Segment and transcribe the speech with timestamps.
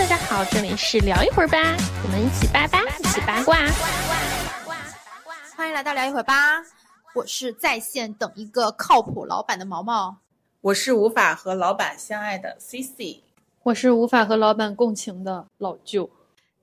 [0.00, 1.58] 大家好，这里是聊一会儿吧，
[2.02, 3.58] 我们一起八八，一起八卦。
[5.54, 6.64] 欢迎来到聊一会儿吧，
[7.14, 10.16] 我是在线等一个靠谱老板的毛毛，
[10.62, 13.20] 我是无法和老板相爱的 CC，
[13.62, 16.08] 我是无法和老板共情的老舅。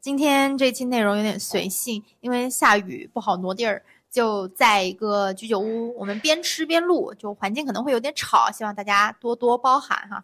[0.01, 10.23] 今天这期内容有点随性，因为下雨不好挪地儿，就在一个居酒屋，我们边吃边录，就环境可能会有点吵，希望大家多多包涵哈。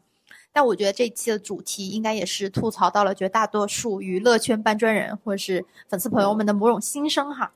[0.54, 7.52] 但我觉得这期的主题应该也是吐槽到了绝大多数娱乐圈搬砖人或者是粉丝朋友们的某种心声哈。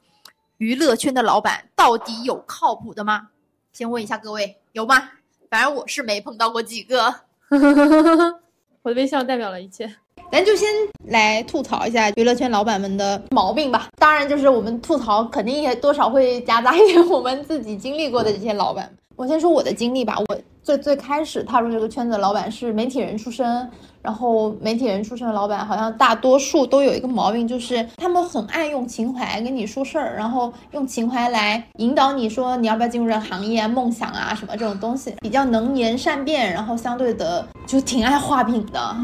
[0.57, 3.29] 娱乐圈的老板到底有靠谱的吗？
[3.71, 5.11] 先问一下各位，有吗？
[5.51, 7.13] 反正我是没碰到过几个。
[8.81, 9.95] 我的微笑代表了一切。
[10.31, 10.67] 咱就先
[11.05, 13.87] 来吐槽一下娱乐圈老板们的毛病吧。
[13.97, 18.91] 当然，就是我们吐槽肯定也多少会夹杂一点我们自己经历过的这些老板。
[19.17, 20.15] 我先说我的经历吧。
[20.27, 23.67] 我最最开始踏入这个圈子的老板是媒体人出身，
[24.01, 38.95] 然后媒体人出身的老板好像大多数都有一个毛病，就是他们很爱用情怀跟你说事儿，然后用情怀来引导你说你要不要进入这个行业、梦想啊什么这种东西，比较能言善辩，然后相对的就挺爱画饼的。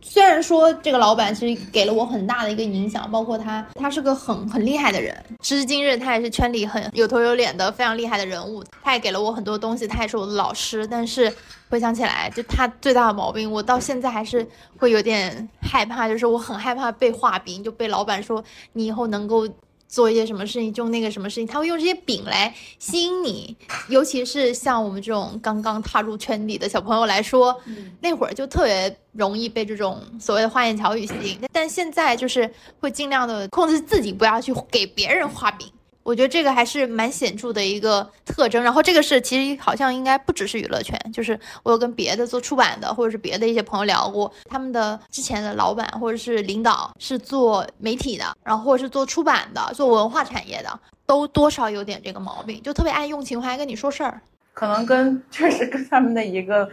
[0.00, 10.86] 虽然说这个老板其实给了我很大的一个影响，包括他，他是个很很厉害的人，时至今日他也是圈里很有头有脸的非常厉害的人物，他也给了我很多东西，他也是我的老师。
[10.86, 11.32] 但是
[11.68, 14.46] 回想起来，就他最大的毛病，我到现在还是
[14.78, 19.48] 会有点害怕，就是我很害怕被画饼，就被老板说你以后能够。
[19.88, 23.56] 做一些什么事情，就那个什么事情，他会用这些饼来吸引你，
[23.88, 27.58] 尤其是像我们这种刚刚踏入圈里的小朋友来说，
[28.00, 31.40] 那会儿就特别容易被这种所谓的花言巧语吸引。
[31.52, 35.66] 但现在就是会尽量的控制自己，不要去给别人画饼。
[36.08, 38.62] 我觉得这个还是蛮显著的一个特征。
[38.62, 54.18] 然后这个是其实好像应该不只是娱乐圈，就是我有跟别的做出版的或者是别的一些朋友聊过，他们的之前的老板或者是领导是做媒体的，然后或者是做出版的、做文化产业的，都多少有点这个毛病，就特别爱用情怀跟你说事儿。
[54.54, 56.66] 可能跟确实跟他们的一个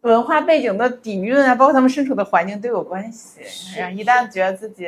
[0.00, 3.40] 文化背景的底蕴啊，包括他们身处的环境都有关系。
[3.94, 4.84] 一旦觉得自己。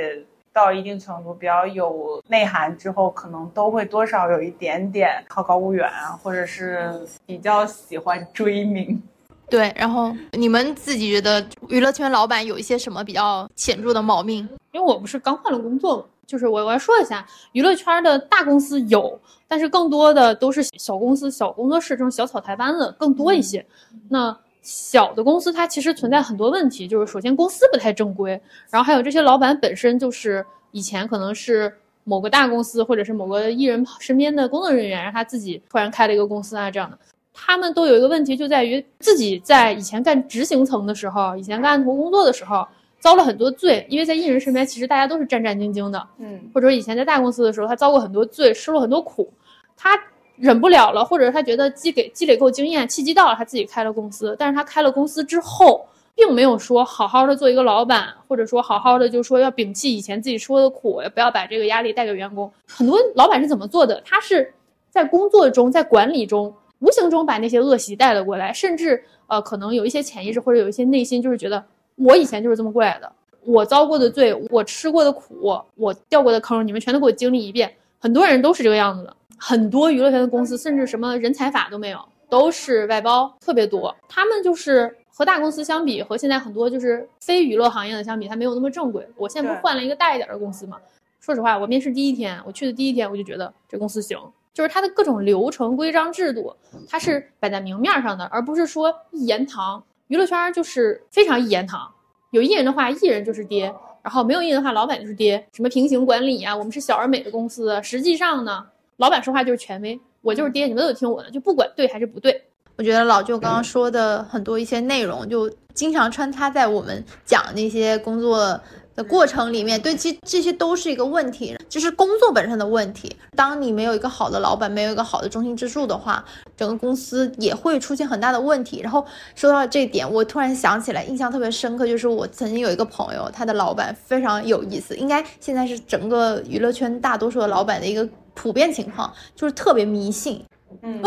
[0.52, 6.92] 到一定程度比较有内涵之后，可能都会多少有一点点好高骛远啊，或者是
[7.24, 9.02] 比较喜欢追名。
[9.48, 14.48] 对，然后你们自己觉得娱乐圈老板有一些什么比较显著的毛病？
[14.72, 23.64] 因为我不是刚换了工作嘛，就是我我要说一下，娱乐圈的大公司有，但是更多的都是小公司、小工作室这种小草台班子更多一些。
[24.08, 28.40] 那小的公司它其实存在很多问题，就是首先公司不太正规，
[28.70, 31.72] 然后还有这些老板本身就是以前可能是
[32.04, 36.96] 某个大公司或者是某个艺人身边的工作人员，让他自己突然开了一个公司啊这样的，
[37.34, 42.64] 他们都有一个问题就在于自己在以前干执行层的时候，以前干案头工作的时候
[43.00, 49.28] 遭了很多罪，因为在艺人身边其实大家都是战战兢兢的，嗯，或者以前在大公司的时候他遭过很多罪，吃了很多苦，
[49.76, 50.00] 他。
[50.42, 54.34] 忍不了了，或者是他觉得积累积累够经验，契机到了，他自己开了公司。
[54.36, 55.86] 但是他开了公司之后，
[56.16, 62.52] 并没有说好好的做一个老板，或者说好好的就说要摒弃以前自己说的苦，不要把这个压力带给员工。
[62.66, 64.02] 很多老板是怎么做的？
[64.04, 64.52] 他是
[64.90, 71.62] 在工作中，在管理中，无形中把那些恶习带了过来，甚至呃，可能有一些潜意识或者有一些内心就是觉得
[71.94, 73.12] 我以前就是这么过来的，
[73.44, 77.72] 我遭过的罪，我吃过的苦，我掉过的坑，你们全都给我经历一遍。
[78.00, 79.16] 很多人都是这个样子的。
[79.38, 81.98] 很多娱乐圈的公司，甚至什么人才法都没有，
[82.28, 83.94] 都是外包，特别多。
[84.08, 89.06] 他们就是和大公司相比，和现在很多就是非娱乐行业的相比，它没有那么正规。
[89.16, 90.78] 我现在不换了一个大一点的公司嘛？
[91.20, 94.18] 说实话，我面试第一天，我去的第一天，我就觉得这公司行，
[94.52, 96.54] 就是它的各种流程、规章制度，
[96.88, 99.82] 它是摆在明面上的，而不是说一言堂。
[100.08, 101.88] 娱乐圈就是非常一言堂，
[102.32, 103.72] 有艺人的话，艺人就是爹；
[104.02, 105.42] 然后没有艺人的话，老板就是爹。
[105.52, 108.66] 什么平行管理啊，我们是小而美的公司，实际上呢？
[109.02, 112.40] 老板说话就是权威，我就是爹，你们都得听我的，就不管对还是不对。
[112.76, 118.60] 我觉得老舅刚刚说的很多一些内容，就经常穿插在我们讲那些工作。
[118.94, 123.14] 的过程里面，对，其这些都是一个问题，就是工作本身的问题。
[123.36, 126.24] 当你没有一个好的老板，没有一个好的中心支柱的话，
[126.56, 128.80] 整个公司也会出现很大的问题。
[128.82, 129.04] 然后
[129.34, 140.44] 说到这点，我突然想起来，印象特别深刻，就是我曾经有一个朋友，他的老板非常有意思，应该现在是整个娱乐圈大多数的老板的一个普遍情况，就是特别迷信，
[140.82, 141.00] 嗯，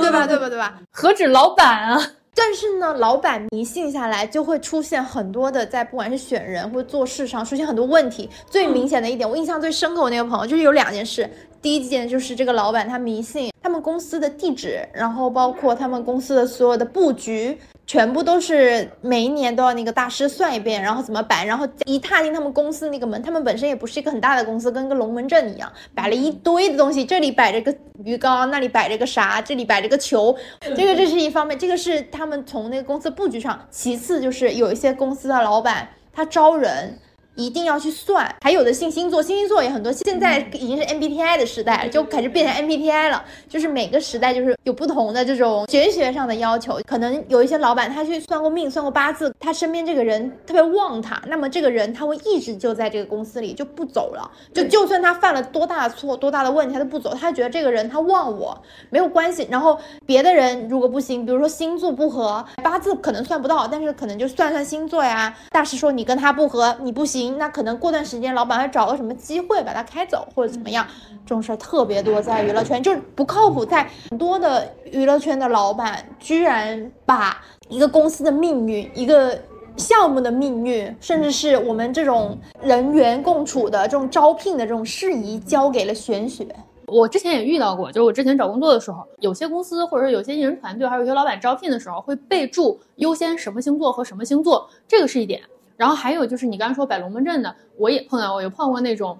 [0.00, 0.26] 对吧？
[0.26, 0.48] 对吧？
[0.48, 0.80] 对吧？
[0.92, 2.00] 何止老板啊！
[2.38, 8.30] 但是呢，老板迷信下来，就会出现很多的在不管是选人或做事上出现很多问题。
[8.48, 11.28] 最明显的一点，我印象最深刻，我那个朋友就是有两件事。
[11.60, 17.58] 第一件就是这个老板他迷信他们公司的地址，然后包括他们公司的所有的布局
[17.88, 27.74] 全部都是每一年都要那个大师算一遍，然后怎么摆，然后一踏进他们公司那个门，他们本身也不是一个很大的公司，跟个龙门阵一样，摆了一堆的东西，这里摆着个
[28.04, 30.36] 鱼缸，那里摆着个啥，这里摆着个球，
[30.76, 33.58] 这个这是一方面，这个是他们从那个公司布局上。
[33.70, 36.98] 其次就是有一些公司的老板他招人。
[37.38, 39.92] 一定要去算，还有的信星座，星星座也很多。
[39.92, 43.24] 现在已经是 MBTI 的时代了，就开始变成 MBTI 了。
[43.48, 46.80] 就是每个时代就是有不同的这种玄学上的要求。
[46.84, 54.28] 可能有一些老板他去算过命、算过八字，他身边这个人特别旺他，那么这个人他会一直就在这个公司里就不走了。
[54.52, 57.14] 就就算他犯了多大的错、多大的问题，他都不走。
[57.14, 59.46] 他觉得这个人他旺我没有关系。
[59.48, 65.32] 然后别的人如果不行，比如说星座不合，八字可能算不到，但是可能就算算星座呀。
[65.50, 67.27] 大师说你跟他不合，你不行。
[67.36, 70.86] 那可能过段时间，老板会找个什么机会把他开走，或者怎么样，
[71.26, 73.66] 这种事儿特别多，在娱乐圈就是不靠谱。
[73.66, 79.38] 在很多的娱乐圈的老板，居然把一个公司的命运、一个
[79.76, 86.46] 项目的命运，甚至是我们这种人员共处的这种招聘的这种事宜，交给了玄学。
[86.86, 95.42] 我之前也遇到过，就是我之前找工作的时候，有些公司或者有些艺人团队，还有一些老板招聘的时候，会备注优先什么星座和什么星座，这个是一点。
[95.78, 99.16] 然后还有就是你刚刚说摆龙门阵的，我也碰到过，有碰过那种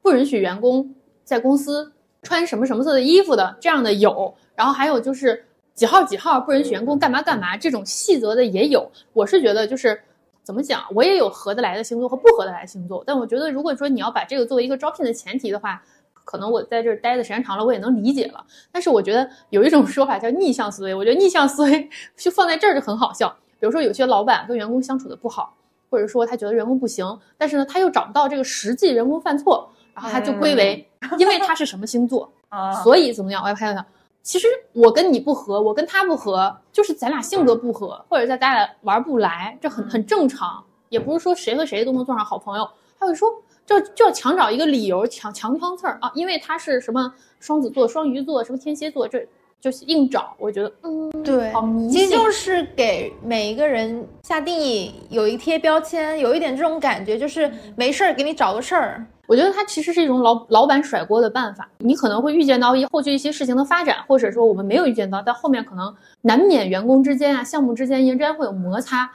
[0.00, 0.94] 不允许员工
[1.24, 1.92] 在公司
[2.22, 4.32] 穿什么什么色的衣服的，这样的有。
[4.54, 5.44] 然后还有就是
[5.74, 8.88] 几号几号不允许员工干嘛干嘛，这种细则的也有。
[9.12, 10.00] 我是觉得就是
[10.44, 15.82] 怎么讲，我也有合得来的星座和不合得来的星座，但我觉得如果说你要把这个作为一个招聘的前提的话，
[16.24, 18.46] 可能我在这儿待的时间长了，我也能理解了。
[18.70, 23.28] 但是我觉得有一种说法叫逆向思维，我觉得逆向思维 就放在这儿就很好笑。
[23.58, 25.54] 比如说有些老板跟员工相处的不好。
[25.96, 33.42] 或者说他觉得员工不行，但是呢，他又找不到这个实际员工犯错，然后他就归为，因为他是什么星座 啊，所以怎么样？
[33.42, 33.82] 我要拍他。
[34.22, 42.68] 其实我跟你不合，我跟他不合，就是咱俩性格不合，或者在咱俩玩不来，这很很正常，也不是说谁和谁都能做上好朋友。
[43.00, 43.30] 他会说，
[43.64, 47.10] 就就要强找一个理由，强强挑刺儿啊，因为他是什么
[47.40, 49.26] 双子座、双鱼座、什么天蝎座，这。
[49.60, 59.04] 就是硬找，我觉得，嗯，对，好迷信，其实就是给每一个人下定义，有一贴标签，有一点这种感觉，就是没事儿给你找个事儿。
[59.26, 61.68] 我觉得它其实是一种老老板甩锅的办法。
[61.78, 69.10] 你可能会预见到一后续一些事情的发展，或者说我们没有预见到，但后面可能难免员工之间啊、项目之间之间会有摩擦。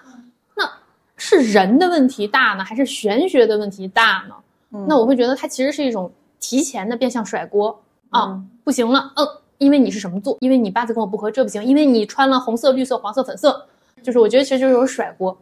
[0.58, 0.70] 那
[1.16, 4.36] 是人的问题大呢，还是玄学的问题大呢？
[4.86, 6.12] 那我会觉得它其实是一种
[6.42, 9.26] 提前的变相甩锅啊，不行了，嗯。
[9.62, 10.36] 因为你是什么座？
[10.42, 11.64] 因为你八字跟我不合，这不行。
[11.64, 13.64] 因为你穿了红色、绿色、黄色、粉色，
[14.02, 15.38] 就是我觉得其实就是有甩锅。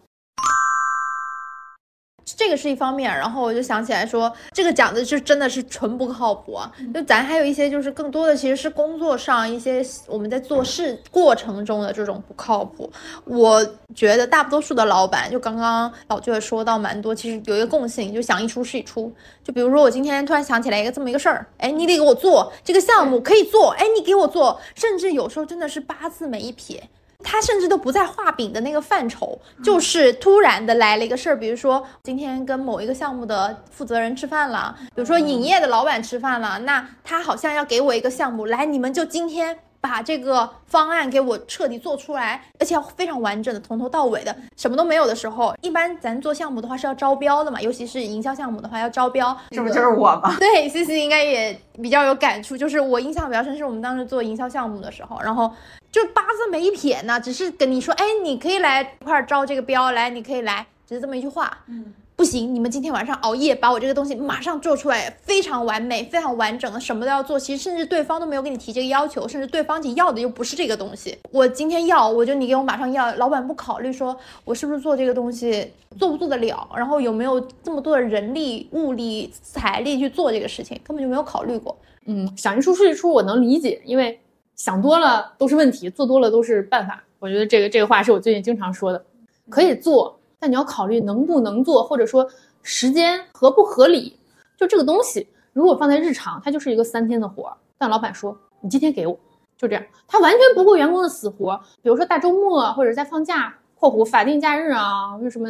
[2.39, 6.71] 这个是一方面，然后我就想起来说，这个讲的就真的是纯不靠谱啊！
[6.94, 12.89] 就咱还有一些，就是更多的其实是工作上一些我们在做事过程中的这种不靠谱。
[13.25, 13.62] 我
[13.94, 19.13] 觉得大多数的老板，就刚刚老舅也说到蛮多，其实有一个共性，就想一出是一出。
[19.44, 26.89] 就比如说我今天突然想起来一个这么一个事儿，哎，你得给我做这个项目可以做，哎，你给我做，甚至有时候真的是八字没一撇。
[27.24, 39.60] 他甚至都不在画饼的那个范畴，就是突然的来了一个事儿，比如说今天跟某一个项目的负责人吃饭了，比如说影业的老板吃饭了，那他好像要给我一个项目，来，你们就今天。
[39.81, 50.36] 把这个方案给我彻底做出来，而且要非常完整的，从头到尾的，什么都没有的时候，一般咱做项目的话是要招标的嘛，尤其是营销项目的话要招标，这不就是我吗？
[50.39, 55.51] 对，C C 应该也比较有感触，就是我印象比较深，是我们当时做营销项目的时候，然后
[55.92, 61.94] 就八字没一撇呢，只是跟你说，哎，你可以来一块招这个标，来，你可以来，只是这么一句话，嗯。
[62.20, 67.40] 不行，你们今天晚上熬夜把我这个东西马上做出来，非常完美，非常完整的，什么都要做。
[67.40, 71.18] 其实甚至对方都没有给你提这个要求，甚至对方你要的又不是这个东西。
[71.32, 73.16] 我今天要，我就你给我马上要。
[73.16, 81.74] 老板不考虑说我是不是做这个东西做不做得了，然后有没有这么多的人力、物力、财力去做这个事情，根本就没有考虑过。
[82.06, 84.20] 嗯，想一出是一出，我能理解，因为
[84.58, 87.02] 想多了都是问题，做多了都是办法。
[87.18, 89.02] 我觉得这个这个话是我最近经常说的，
[89.50, 90.19] 可以做。
[90.39, 92.27] 但你要考虑能不能做，或者说
[92.63, 94.17] 时间合不合理。
[94.58, 97.58] 就这个东西，如果放在日常，它就是一个三天的活儿。
[97.77, 99.17] 但老板说你今天给我，
[99.58, 101.60] 就这样，他完全不顾员工的死活。
[101.81, 105.48] 比如说大周末或者在放假（括弧法定假日啊），为什么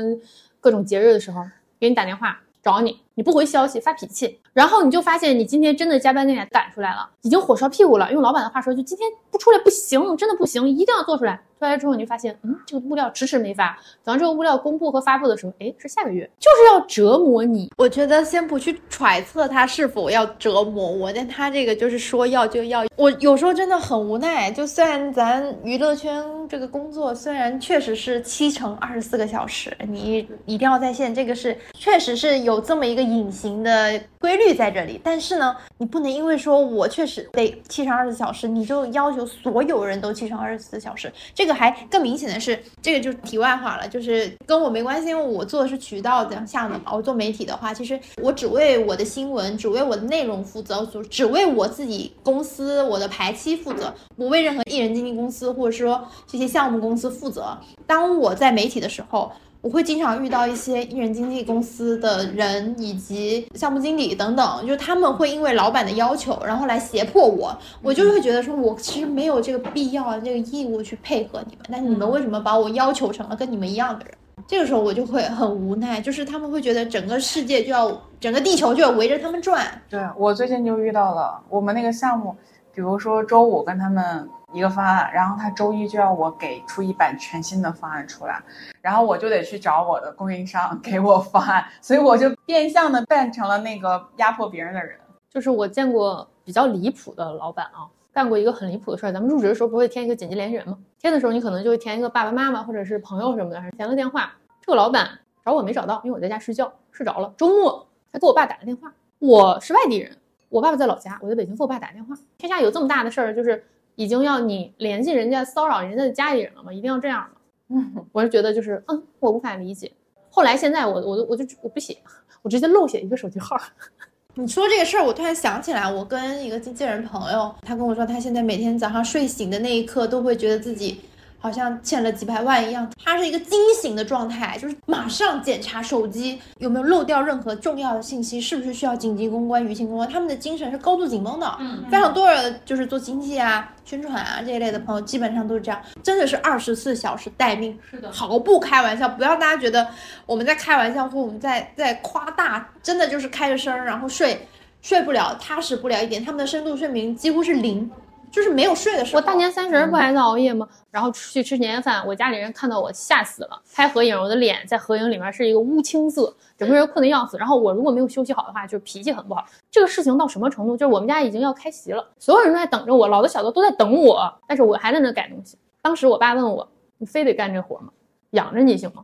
[0.60, 1.42] 各种节日的时候
[1.80, 8.12] 给你打电话找你，你不回消息发脾气，然后你就发现你今天真的加班给人家赶出来了，已经火烧屁股了。
[8.14, 11.42] 用老板的话说，就今天不出来不行，真的不行，一定要做出来。
[11.60, 17.70] 出来之后你就发现，嗯，这个物料迟迟没发，等到这个物料公布和发布的时候，哎，是下个月，就是要折磨你。
[17.78, 22.86] 我觉得先不去揣测他是否要折磨我，但他这个就是说要就要。
[22.96, 35.00] 我有时候真的很无奈，就虽然咱娱乐圈这个工作虽然确实是七乘二十四个小时，你一定要在线，这个是确实是有这么一个隐形的规律在这里。
[35.04, 41.12] 但是呢，你不能因为说我确实得七乘二十四小时，你就要求所有人都七乘二十四小时。
[41.34, 46.92] 这个还更明显的是，这个就是题外话了，就是跟我没关系，因为我做的是渠道的项的嘛。
[46.92, 57.58] 我做媒体的话，其实我只为我的新闻，只为我的内容负责，只只为我自己公司我的排期负责，不为任何艺人经纪公司或者说这些项目公司负责。
[57.86, 59.32] 当我在媒体的时候。
[59.62, 67.54] 我会经常遇到一些艺人经纪公司的人以及项目经理等等，就是他们会因为老板的要求，然后来胁迫我。
[67.82, 74.14] 我就会觉得说，我其实没有这个必要、这个义务去配合你们，但你们为什么把我要求成了跟你们一样的人？
[74.48, 79.68] 这个时候我就会很无奈，就是他们会觉得整个世界就要、整个地球就要围着他们转。
[79.90, 82.34] 对我最近就遇到了，我们那个项目，
[82.74, 84.30] 比如说周五跟他们。
[84.52, 88.42] 一个方案，然后他周一就要我给出一版全新的方案出来，
[88.82, 94.98] 然后我就得去找我的供应商 给我方案，所以我就变相的变成了那个压迫别人的人。
[95.30, 99.12] 就是我见过比较离谱的老板啊，干过一个很离谱的事儿。
[99.12, 100.78] 咱们入职的时候不会填一个紧急联系人吗？
[101.00, 104.34] 填的时候你可能就会填一个爸爸妈妈或者是朋友什么的，填了电话。
[104.62, 105.08] 这个老板
[105.46, 107.32] 找我没找到，因为我在家睡觉，睡着了。
[107.38, 110.18] 周末他给我爸打了电话，我是外地人，
[110.50, 112.16] 我爸爸在老家，我在北京给我爸打电话。
[112.40, 113.64] 天下有这么大的事儿，就是。
[114.00, 116.72] 已经要你联系人家骚扰人家的家里人了吗？
[116.72, 117.20] 一定要这样
[117.68, 117.76] 吗？
[117.76, 119.92] 嗯，我是觉得就是嗯，我无法理解。
[120.30, 121.98] 后来现在我我我就我不写，
[122.42, 123.58] 我直接漏写一个手机号。
[124.36, 131.02] 你说这个事儿，我突然想起来，我跟一个经纪人朋友，他跟我说，他现在每天早上睡醒的那一刻，都会觉得自己。
[131.40, 140.08] 好像欠了几百万一样，他是一个惊醒的状态，就是马上检查手机有没有漏掉任何重要的信息，是不是需要紧急公关、舆情公关。
[140.08, 149.08] 他们的精神是高度紧绷的，嗯，非常多人就是做经济啊、宣传啊这一类的朋友，基本上都是这样，真的是二十四小时待命，是的，毫不开玩笑。
[149.08, 149.88] 不要大家觉得
[150.26, 154.46] 我们在开玩笑或我们在在夸大，真的就是开着声然后睡
[154.82, 157.90] 睡不了、踏实不了一点，他们的深度睡眠几乎是零。
[158.32, 160.68] 就是没有睡的时候，我大年三十不还在熬夜吗？
[160.92, 163.62] 然后去吃年夜饭，我家里人看到我吓死了。
[163.74, 167.38] 拍合影，我的脸在合影里面是一个乌青色，整个人困得要死。
[167.38, 169.46] 然后我如果没有休息好的话，就脾气很不好。
[169.72, 170.76] 这个事情到什么程度？
[170.76, 175.58] 就是我们家已经要开席了，所有人都在等着我，老的小的都在等我，但是我还在那改东西。
[175.82, 176.68] 当时我爸问我
[176.98, 177.90] ：“你非得干这活吗？
[178.32, 179.04] 养着你行吗？”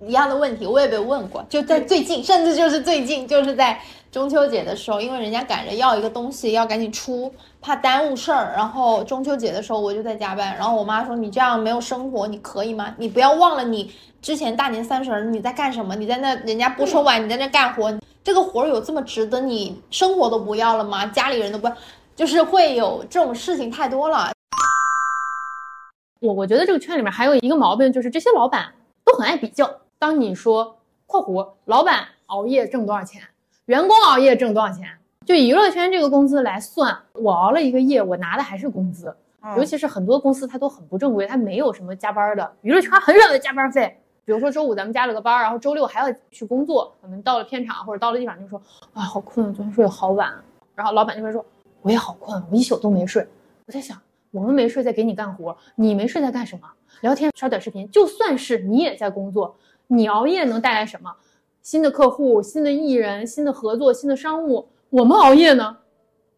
[0.00, 3.80] 一样的问题我也被问过，就在最近，甚至就是最近，就是在
[4.12, 8.52] 中秋节的时候，因为人家赶着要一个东西，要赶紧出，怕耽误事儿。
[8.56, 12.94] 然后中秋节的时候我就在加班，然后我妈说：“你这样没有生活，你可以吗？
[12.98, 15.94] 你不要忘了你之前大年三十你在干什么？
[15.94, 21.06] 你在那人家不收碗，你在那干活，这个活有这么值得你生活都不要了吗？
[21.06, 21.70] 家里人都不，
[22.16, 24.30] 就是会有这种事情太多了。”
[26.20, 28.72] 我我觉得这个圈里面还有一个毛病，就是这些老板
[29.04, 29.70] 都很爱比较。
[30.00, 33.22] 当你说（括弧）老板熬夜挣多少钱，
[33.66, 34.88] 员工熬夜挣多少钱，
[35.28, 39.14] 就娱乐圈这个工资来算，我熬了一个夜，我拿的还是工资。
[39.58, 43.94] 尤其是很多公司它都很不正规，它没有什么加班的，娱乐圈很少有加班费。
[44.24, 48.58] 比如说周五咱们加了个班，然后周六还要去工作，可能到了片场或者到了地方就说
[48.94, 50.32] 啊好困，昨天睡得好晚。
[50.74, 51.44] 然后老板就会说
[51.82, 53.28] 我也好困，我一宿都没睡。
[53.66, 56.66] 我在想，我们没睡在给你干活，你没睡在干什么？
[57.02, 59.54] 聊天刷短视频，就算是你也在工作。
[59.88, 61.14] 你熬夜能带来什么？
[61.60, 64.66] 新的客户、新的艺人、新的合作、新的商务。
[64.90, 65.76] 我们熬夜呢？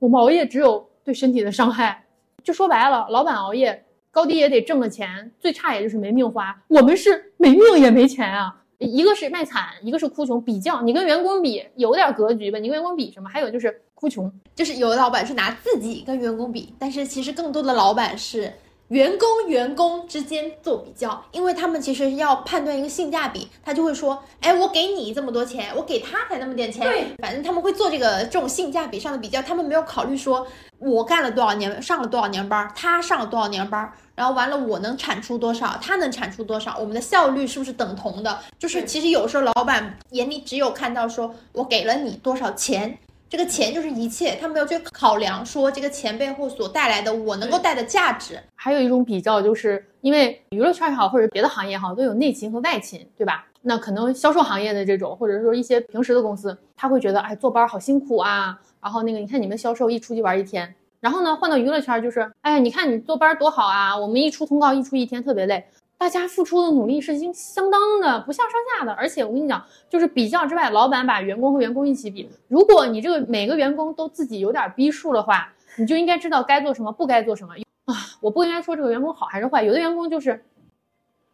[0.00, 2.04] 我们熬夜只有对身体的伤害。
[2.42, 6.60] 就说白了，老板熬夜，高低也得挣个钱，最差也就是没命花。
[6.68, 8.56] 我们是没命也没钱啊！
[8.78, 10.42] 一个是卖惨，一个是哭穷。
[10.42, 12.58] 比较你跟员工比，有点格局吧？
[12.58, 13.28] 你跟员工比什么？
[13.28, 18.52] 还有就是哭穷，就是有的老板是拿自己跟员工比，但是其实更多的老板是。
[18.90, 30.44] 员工员工之间做比较，因为他们其实要判断一个性价比，他就会说，哎，我给你这么多钱，我给他才那么点钱，对，反正他们会做这个这种性价比上的比较，他们没有考虑说
[30.80, 38.40] 我干了多少年，上了多少年班，他上了多少年班，然后完了我能产出多少，他能产出多少，我们的效率是不是等同的？
[38.58, 42.98] 就是其实有时候老板眼里只有看到说我给了你多少钱。
[43.30, 48.36] 这个钱就是一切，他没有去考量说这个钱背后所带来的我能够带的价值。
[48.56, 53.46] 还有一种比较，就是因为娱乐圈也好，或者别的行业也好，都有内勤和外勤，对吧？
[53.62, 58.58] 那可能销售行业的这种，或者说一些平时的公司，他会觉得，哎，坐班好辛苦啊。
[58.82, 65.64] 然后那个，你看你们销售一出去玩一天，然后呢，换到娱乐圈就是，哎，你看你坐班多好啊，我们一出通告一出一天特别累，
[66.00, 68.92] 大家付出的努力是相相当的，不相上下的。
[68.94, 77.52] 而且我跟你讲，就是比较之外，老板把员工和员工一起比，如果你这个每个员工都自己有点逼数的话，你就应该知道该做什么，不该做什么
[77.84, 77.94] 啊。
[78.22, 80.42] 我不应该说这个员工好还是坏，有的员工就是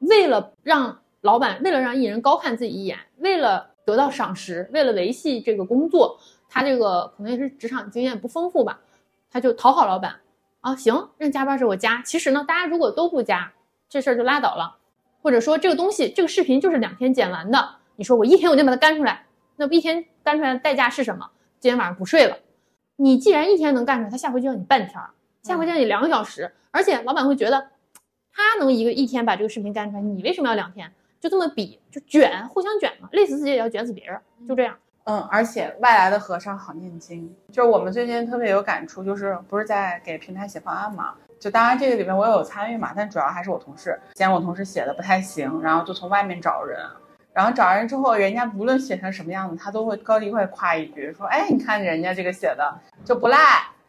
[0.00, 0.98] 为了让。
[1.22, 6.16] 老板为了让艺人高看自己一眼，为了得到赏识，为了维系这个工作，
[6.48, 8.78] 他这个可能也是职场经验不丰富吧，
[9.28, 10.14] 他就讨好老板
[10.60, 12.00] 啊，行，让加班时我加。
[12.02, 13.52] 其实呢，大家如果都不加，
[13.88, 14.76] 这事儿就拉倒了。
[15.22, 19.26] 或者说这个东西，这个视频就是两天剪完的，你说我一天我就把它干出来，
[19.56, 21.28] 那一天干出来的代价是什么？
[21.58, 22.38] 今天晚上不睡了。
[22.96, 25.02] 你既然一天能干出来，他下回就要你半天，
[25.42, 27.68] 下回就要你两个小时，而且老板会觉得
[28.32, 30.92] 他能一个一天把这个视频干出来，你为什么要两天？
[31.18, 34.76] 就这么比，就卷，互相卷嘛，累死自己也要卷死别人，就这样。
[35.04, 41.14] 嗯，而且外来的和尚好念经，就是我们最近特别有感触，就是不是在给平台写方案嘛？
[41.38, 46.78] 就当然这个里面我有参与嘛，但主要还是我同事，嫌我同事写的不太行，然后就从外面找人，
[47.32, 52.74] 然后找人之后，人家无论写成什么样子，他都会高低会夸一句，说，哎，你看人家这个写的
[53.04, 53.38] 就不赖。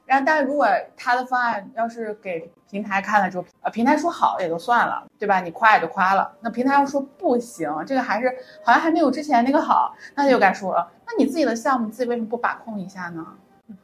[0.05, 5.41] 然后，但如果他的方案要是给平台看了之后，呃，平台说好也就算了，对吧？
[5.41, 6.31] 你夸也就夸了。
[6.39, 10.89] 那平台要说不行，这个还是好像还没有之前那个好，那就该说了。
[11.05, 13.25] 那你自己的项目，自己为什么不把控一下呢？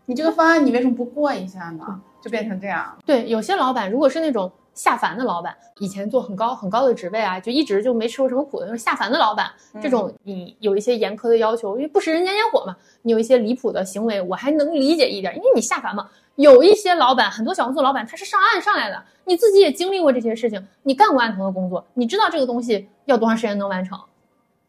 [0.05, 2.01] 你这个方案，你为什么不过一下呢？
[2.23, 2.97] 就变成这样。
[3.05, 9.51] 对，有些老板如果是那种下凡的老板，以前做很高很高的职位啊，就一直就没吃过什么苦的，就是下凡的老板，
[9.81, 12.77] 这种你有一些严苛的要求，因为不食人间烟火嘛。
[13.01, 16.09] 你有一些离谱的行为，我还能理解一点，因为你下凡嘛。
[16.35, 23.99] 有一些老板，很多小公司老板他是上岸上来的，你自己也经历过这些事情，你干过案头的工作，你知道这个东西要多长时间能完成，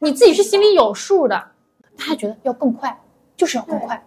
[0.01, 1.43] 你自己是心里有数的。
[1.97, 3.01] 他还觉得要更快，
[3.37, 4.05] 就是要更快。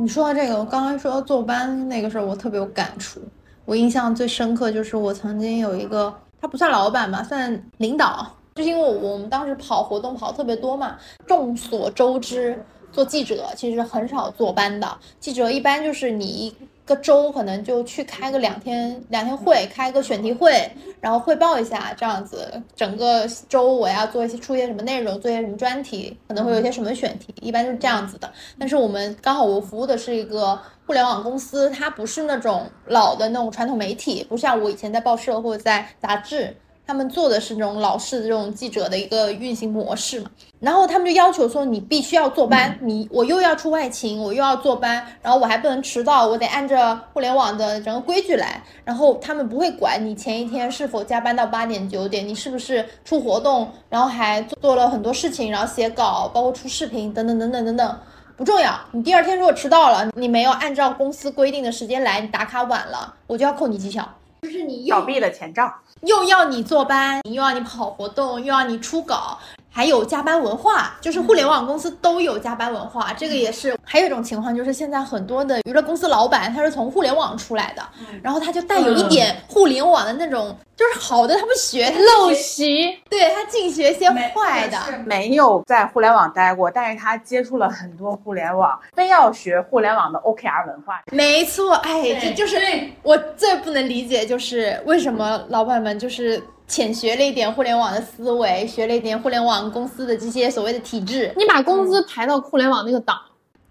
[0.00, 3.20] 你说到这个，我刚刚说坐班那个事儿，我特别有感触。
[3.66, 12.58] 我印象最深刻就是我曾经有一个，他不算老板吧，算领导，就是因为我们当时跑活动跑特别多嘛，众所周知。
[12.92, 16.52] 做记者其实很少坐班的，记者一般就是你
[16.90, 20.68] 个周可能就去开个两天两天会，开个选题会，
[21.00, 22.60] 然后汇报一下这样子。
[22.74, 28.30] 整个周我要做一些出一些什么内容，做一些什么专题，可能会有一些什么选题，一般就是这样子的。
[28.58, 36.56] 但是我们刚好我服务的是一个互联网公司，它不是那种老的那种传统媒体，不像我以前在报社或者在杂志。
[36.90, 48.60] 他们做的是这种老式的这种记者的一个运行模式嘛，然后他们就要求说你必须要坐班，你我又要出外勤，我又要坐班，然后我还不能迟到，我得按照互联网的整个规矩来。
[48.84, 57.98] 然后他们不会管你前一天是否加班到八点九点，你是不是出活动，然后还做了很多事情，然后写稿，包括出视频等等等等等等，
[58.36, 58.76] 不重要。
[58.90, 64.16] 你第二天如果迟到了，你没有按照公司规定的时间来，你打卡晚了，我就要扣你绩效。
[64.42, 65.70] 就是你倒闭的前兆。
[66.02, 69.38] 又要你坐班，又要你跑活动，又要你出稿。
[69.72, 73.76] 还有加班文化，就是互联网公司都有加班文化，这个也是。
[73.84, 77.82] 还有一种情况就是，现在很多的娱乐公司老板他是从互联网出来的，
[78.22, 84.78] 然后他就带有一点互联网的那种，就是好的他不学，陋习，对他净学些坏的。
[85.04, 91.02] 没有在互联网待过，但是他接触了很多互联网，非要学互联网的 OKR 文化。
[91.10, 92.56] 没错，哎，这就是
[93.02, 96.40] 我最不能理解，就是为什么老板们就是。
[96.70, 101.34] 浅学了一点互联网的思维，学了一点互联网公司的这些所谓的体制。
[101.36, 103.20] 你把工资排到互联网那个档，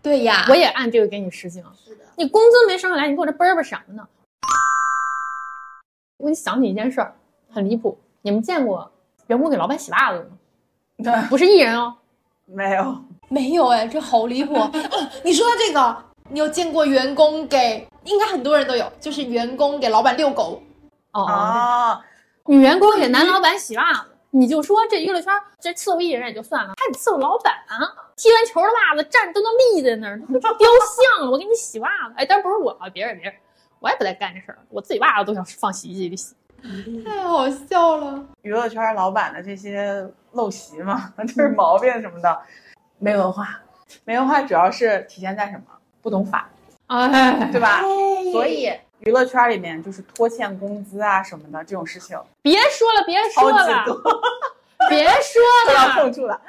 [0.02, 1.64] 对呀，我也按这个给你实行。
[1.82, 4.06] 是的，你工资没升上来，你给我这啵啵什么呢？
[6.18, 7.16] 我给你想起一件事儿，
[7.50, 7.98] 很离谱。
[8.22, 8.92] 你们见过
[9.28, 10.38] 员工给老板洗袜子吗？
[11.02, 11.96] 对，不是艺人哦，
[12.48, 14.54] 没有，没有哎，这好离谱。
[15.24, 17.88] 你说的这个，你有见过员工给？
[18.04, 20.62] 应该很多人都有，就是员工给老板遛狗。
[21.14, 21.98] 哦。
[22.50, 27.54] 女员工给男老板洗袜子，你就说这娱乐圈这伺候艺人也就算了，还得伺候老板。
[28.18, 30.68] 踢完球的袜子站都能立在那儿，雕
[31.14, 31.30] 像了。
[31.32, 33.34] 我给你洗袜子，哎，但不是我啊，别人别人，
[33.80, 36.34] 我也不带干这事儿，我自己袜子都想放洗衣机里洗。
[37.06, 42.36] 太好笑了，娱乐圈老板的这些陋习嘛， 就是毛病什么的，
[42.98, 43.62] 没文化，
[44.06, 45.66] 没文化主要是体现在什么？
[46.02, 46.50] 不懂法，
[46.88, 47.84] 哎，对吧？
[48.32, 48.74] 所以。
[49.02, 53.86] 娱乐圈里面就是拖欠工资啊什么的这种事情，别说了，别说了，
[54.90, 56.40] 别说 了，要碰住了。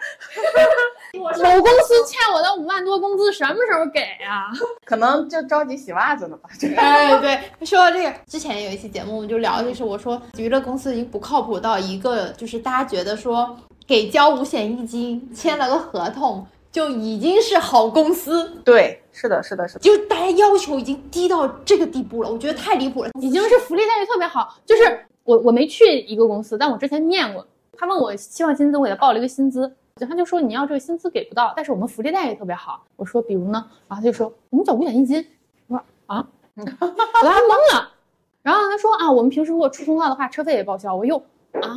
[1.14, 4.50] 某公司欠我的五万多工资什么时候给啊？
[4.84, 6.48] 可能就着急洗袜子了吧？
[6.76, 13.56] 哎，对，说到这个，之前有一期节目我们就聊，就是我说娱乐公司已经不靠谱到一个，就是大家觉得说。
[13.86, 18.48] 给交五险一金，签了个合同，就已经是好公司。
[18.64, 19.80] 对，是的，是的，是的。
[19.80, 23.10] 就大家要求已经低到这个地步了，我觉得太离谱了。
[23.20, 24.56] 已经是福利待遇特别好。
[24.64, 27.46] 就是我我没去一个公司，但我之前面过，
[27.76, 32.84] 他问我期望薪资，我给他报了一个薪资，他就说你要这个薪资给不到，但是我们福利待遇特别好。
[32.96, 35.26] 我说比如呢，然后他就说我们缴五险一金。
[35.66, 37.92] 我说啊，我当时懵了。
[38.42, 40.94] 然后他说啊，我们平时如果出通告的话，车费也报销。
[40.94, 41.16] 我又
[41.60, 41.76] 啊，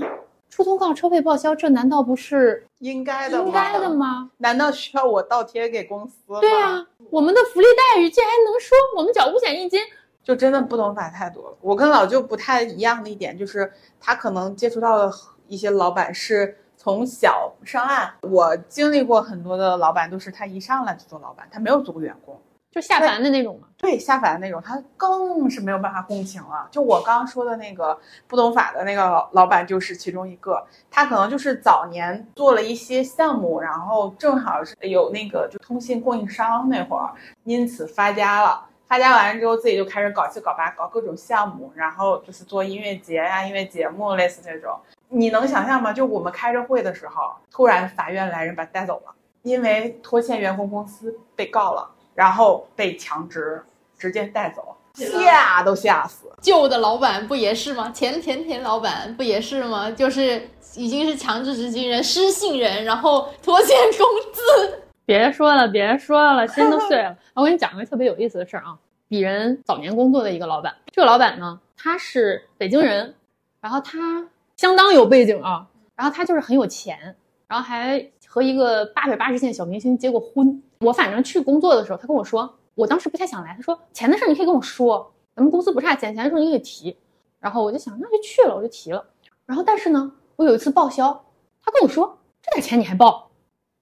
[0.54, 3.90] 出通告车费报销，这难道不是应该的，应该的？
[3.90, 4.30] 吗？
[4.38, 6.40] 难道需要我倒贴给公司吗？
[6.42, 9.82] 对啊、我们的福利待遇竟然能说我们缴五险一金？
[10.24, 11.58] 就真的不懂法太多了。
[11.60, 15.12] 我跟老舅不太一样的一点就是，他可能接触到的
[15.48, 18.14] 一些老板是从小上岸。
[18.22, 22.40] 我经历过很多的老板，都是他一上来就做老板，他没有做过员工。
[22.74, 23.68] 就下凡的那种嘛。
[23.78, 26.68] 对下凡的那种，他更是没有办法共情了。
[26.72, 30.66] 就我刚刚说的那个不懂法的那个老板，就是其中一个。
[30.90, 38.66] 他可能就是早年做了一些项目，然后正好是有那个就通信供应商那会儿，因此发家了。
[38.86, 44.78] 发家完了之后，自己就开始搞七搞八，搞各种项目，然后就是做音乐节呀、音乐节目，类似这种。
[45.10, 45.92] 你能想象吗？
[45.92, 53.62] 就我们开着会的时候，突然法院来人把他带走了，因为拖欠员工工资被告了，然后被强制
[53.98, 56.28] 直接带走，吓都吓死。
[56.42, 57.90] 旧的老板不也是吗？
[57.92, 59.90] 前前前老板不也是吗？
[59.92, 60.42] 就是
[60.76, 64.84] 已经是强制执行人、失信人，然后拖欠工资。
[65.06, 67.16] 别说了，别说了，心都碎了。
[67.36, 68.78] 我跟你讲个特别有意思的事儿啊，
[69.10, 73.14] 鄙人早年工作的一个老板，这个老板呢，他是北京人，
[73.60, 77.16] 然后他相当有背景啊，然后他就是很有钱，
[77.48, 80.62] 然后还和一个八百八十线小明星结过婚。
[80.84, 86.98] 我反正去工作的时候，他跟我说，我当时不太想来，他说钱的事儿你可以跟我说，咱们公司不差钱，钱的事儿你可以提。
[87.40, 89.06] 然后我就想，那就去了，我就提了。
[89.46, 91.26] 然后但是呢，我有一次报销，
[91.64, 93.30] 他跟我说这点钱你还报，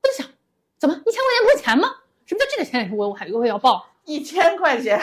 [0.02, 0.32] 我就想。
[0.80, 1.88] 怎么一千块钱不是钱吗？
[2.26, 3.86] 什么叫这点钱我我还我也要报？
[4.06, 5.00] 一千块钱，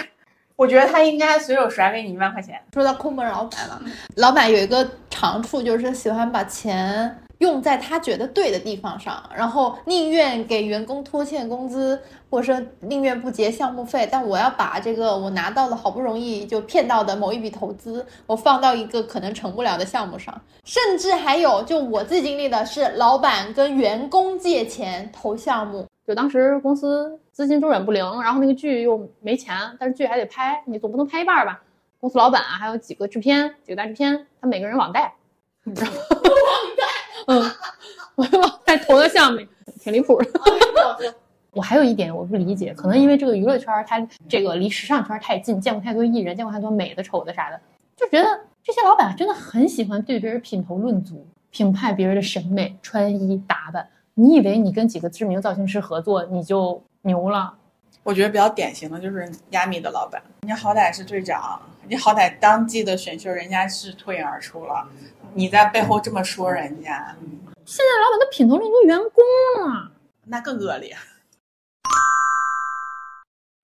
[0.57, 2.61] 我觉得他应该随手甩给你一万块钱。
[2.75, 3.81] 说到抠门老板了，
[4.17, 25.87] 老板有一个长处就是喜欢把钱用在他觉得对的地方上，然后宁愿给员工拖欠工资，或者说宁愿不结项目费，但我要把这个我拿到的好不容易就骗到的某一笔投资，我放到一个可能成不了的项目上，甚至还有就我自己经历的是，老板跟员工借钱投项目。
[26.07, 31.61] 就当时公司资金周转不灵，然后那个剧又没钱，但是剧还得拍，你总不能拍一半吧？
[32.01, 35.13] 公司老板啊，还有几个制片，几个大制片，他每个人网贷，
[35.65, 35.97] 你知道吗？
[35.99, 36.85] 网贷，
[37.27, 37.51] 嗯，
[38.15, 39.41] 我网贷投的项目
[39.81, 40.29] 挺离谱的。
[41.53, 47.61] 我还有一点我不理解，可能因为这个娱乐圈它这个离时尚圈太近，见过太多艺人，见过太多美的、丑的啥的，
[47.97, 48.29] 就觉得
[48.63, 53.89] 这些老板真的很喜欢对别人品头论足，评判别人的审美、穿衣打扮。
[54.15, 57.55] 你以为你跟几个知名造型师合作你就牛了？
[58.05, 64.87] 我觉得比较典型的就是亚米的老板，人家好歹是队长，人家好歹当季的选秀人家是脱颖而出了，
[65.39, 67.15] 你在背后这么说人家，
[67.65, 69.23] 现在老板都品头论足员工
[69.63, 69.89] 了，
[70.25, 70.97] 那更恶劣。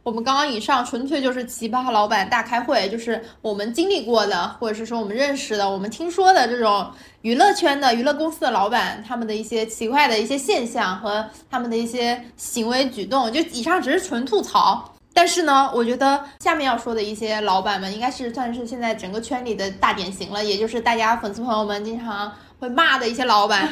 [0.05, 6.89] 我们刚刚以上纯粹就是奇葩老板大开会，就是我们经历过的，或者是说我们认识的、我们听说的这种
[7.23, 13.33] 娱乐圈的娱乐公司的老板，他们的一些奇怪的一些现象和他们的一些行为举动。
[13.33, 23.67] 就以上只是纯吐槽，但是呢，我觉得下面要说的一些老板们，应该是算是现在整个圈里的大典型了，也就是大家粉丝朋友们经常会骂的一些老板，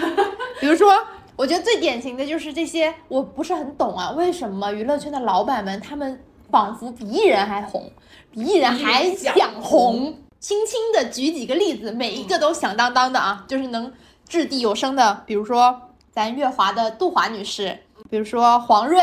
[0.59, 0.95] 比如说。
[1.35, 7.91] 我觉得最典型的就是这些，我不是很懂啊，为什么娱乐圈的老板们他们仿佛比艺人还红，
[8.31, 10.15] 比艺人还想红？
[10.39, 13.91] 轻轻的举几个例子，每一个都响当当的啊，就是能
[14.29, 15.81] 掷地有声的，比如说
[16.13, 17.79] 咱乐华的杜华女士，
[18.13, 19.01] 比如说黄睿，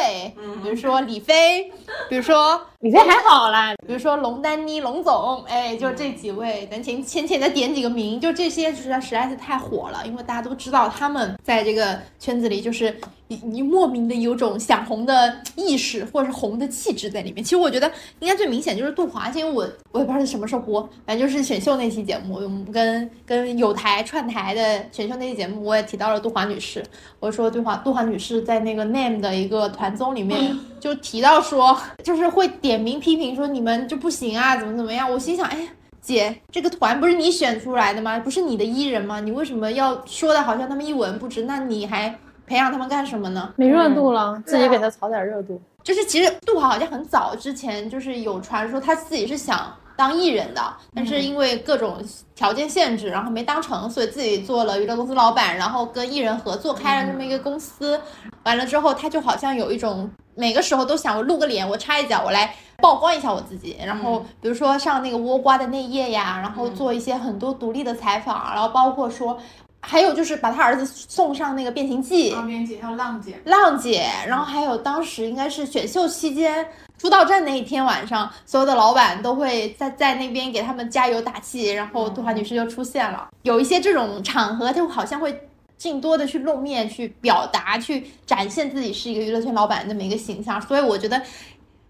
[0.61, 1.73] 比如说李飞，
[2.07, 17.43] 比如说李飞还好啦，比如说龙丹妮龙总，哎，就这几位，咱浅浅浅的点几个名，就这些实在实在是太火了，因为大家都知道他们在这个圈子里就是你你莫名的有种想红的意识或者是红的气质在里面。
[17.43, 26.81] 其实我觉得应该最明显就是杜华，因为我我也不知道是什么时候播，反正就是选秀那期节目，我们跟跟有台串台的选秀那期节目，我也提到了杜华女士，
[27.19, 35.11] 我说杜华杜华女士在那个 Name 的一个团综里面 就提到说，就是会点名批评说你们就不行啊，怎么怎么样？
[35.11, 35.69] 我心想，哎呀，
[36.01, 38.17] 姐，这个团不是你选出来的吗？
[38.19, 39.19] 不是你的艺人吗？
[39.19, 41.43] 你为什么要说的好像他们一文不值？
[41.43, 42.09] 那你还
[42.47, 43.53] 培养他们干什么呢？
[43.55, 45.61] 没热度了，自己给他炒点热度。
[45.81, 50.61] 就是其实杜华好像很早之前就是有传说他自己是想当艺人的，
[50.95, 52.01] 但是因为各种
[52.33, 57.99] 条件限制，然后没当成，所以自己做了娱乐公司老板，然后跟艺人合作开了这么一个公司。
[58.43, 63.75] 完了之后，他就好像有一种每个时候都想我露个脸，我插一脚，我来曝光一下我自己。
[63.85, 69.37] 然后比如说上那个倭瓜的内页呀，然后做一些很多独立的采访，然后包括说。
[69.81, 83.29] 还有就是把他儿子送上那个《变形记》，变形记还有浪姐，浪姐，然后还有当时应该是选秀期间出道战那一天晚上，所有的老板都会在在那边给他们加油打气，然后杜华女士就出现了。
[83.43, 91.21] 有一些这种场合，就好像会尽多的去露面、去表达、去展现自己是一个娱乐圈老板这么一个形象，所以我觉得。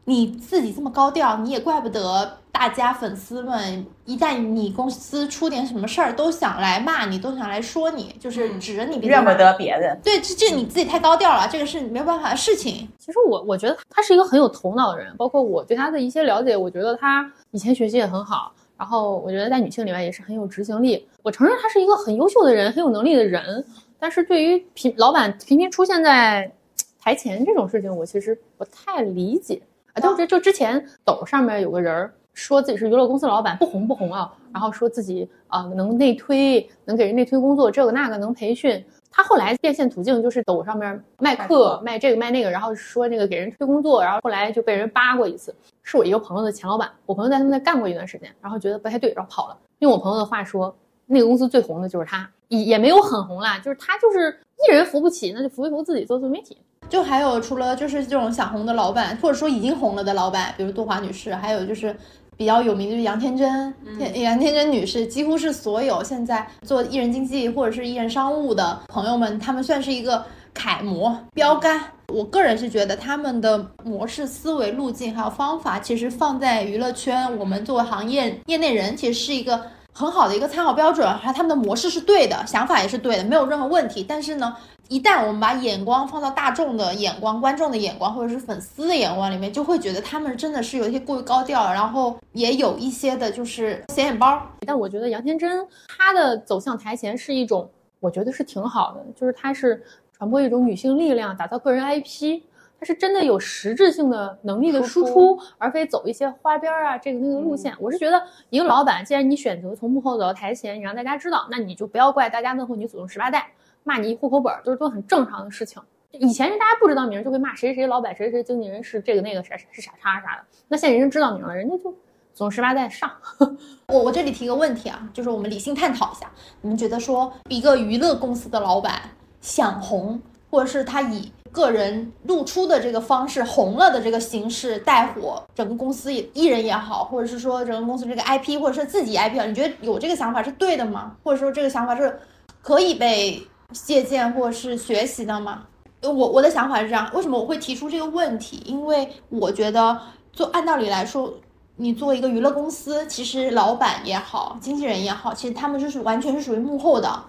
[0.10, 9.96] 你自己这么高调，你也怪不得大家粉丝们一旦你公司出点什么事儿，都想来骂你，都想来说你，就是指着你怨不得别人。
[10.04, 12.90] 对，这这你自己太高调了，这个是没有办法的事情。
[12.98, 21.08] 其实我我觉得他是一个很有头脑的人，包括我对他的一些了解，我觉得他以前学习也很好，然后我觉得在女性里面也是很有执行力。
[21.22, 23.64] 我承认他是一个很优秀的人，很有能力的人，
[24.00, 26.52] 但是对于频老板频频出现在
[27.00, 29.62] 台前这种事情，我其实不太理解。
[30.00, 38.84] 啊，就就之前抖上面有个人说自己是娱乐公司老板，不红不红啊，然后说自己啊能内推，能给人内推工作，这个那个能培训。
[39.12, 45.54] 他后来变现途径就是抖上面卖课，卖这个卖那个，然后说那个给人推工作，然后后来就被人扒过一次。
[45.82, 49.58] 是我一个朋友的前老板，我朋友在他们那干过一段时间，然后觉得不太对，然后跑了。
[49.80, 50.74] 用我朋友的话说，
[51.08, 54.30] 那个公司最红的就是他，也也没有很红啦，就是他就是
[54.68, 56.56] 艺人扶不起，那就扶一扶自己做自媒体。
[56.88, 61.96] 就还有除了就是这种想红的老板，或者说已经红了的老板，比如杜华女士，还有就是
[62.36, 63.74] 比较有名的就是杨天真，
[64.16, 71.80] 杨天真女士，几乎是所有现在做艺人经济或者是艺人商务的朋友们，他们算是一个楷模标杆。
[72.08, 79.62] 我个人是觉得他们的模式、思维路径还有方法，其实放在娱乐圈，我们作为行业业内人，其实是一个
[79.94, 81.08] 很好的一个参考标准。
[81.20, 84.04] 还有他们的模式是对的，想法也是对的，没有任何问题。
[84.10, 84.56] 但是呢？
[84.90, 94.42] 一旦我们把眼光放到大众的眼光、观众的眼光，或者是粉丝的眼光里面，就会觉得他们真的是有一些过于高调，然后也有一些的就是显眼包。
[94.66, 102.42] 但我觉得杨天真她的走向台前是一种，我觉得是挺好的，就是她是传播一种女性力量，打造个人 IP，
[102.80, 107.76] 她是真的有实质性的能力的输出，而非走一些花边啊这个那个路线。
[107.80, 113.52] 我是觉得一个老板，既然你选择从幕后走到台前，你让大家知道，那你就不要怪大家问候你祖宗十八代。
[113.90, 115.82] 骂你一户口本都是都很正常的事情。
[116.12, 120.44] 以前是大家不知道名就会骂谁谁谁老板谁谁谁经纪人是这个那个啥是傻叉啥的。
[120.68, 121.92] 那现在人家知道名了，人家就
[122.36, 123.12] 总十八代上。
[123.90, 126.30] 我我这里提个问题啊，就是我们理性探讨一下，
[126.62, 129.02] 你们觉得说一个娱乐公司的老板
[129.42, 130.22] 想红，
[130.52, 141.16] 或者是他以个人露出的这个方式红了的这个形式带火整个公司艺人也好，或者是说整个公司这个 IP 或者是自己 IP，你觉得有这个想法是对的吗？
[141.24, 142.20] 或者说这个想法是
[142.62, 143.42] 可以被？
[143.72, 145.64] 借鉴或是学习的吗？
[146.02, 148.62] 我我的想法是这样，为什么我会提出这个问题？
[148.66, 150.00] 因为我觉得，
[150.32, 151.34] 做按道理来说，
[151.76, 157.24] 你做一个娱乐公司，其实老板也好，经纪人也好，其实他们就是完全是属于幕后的。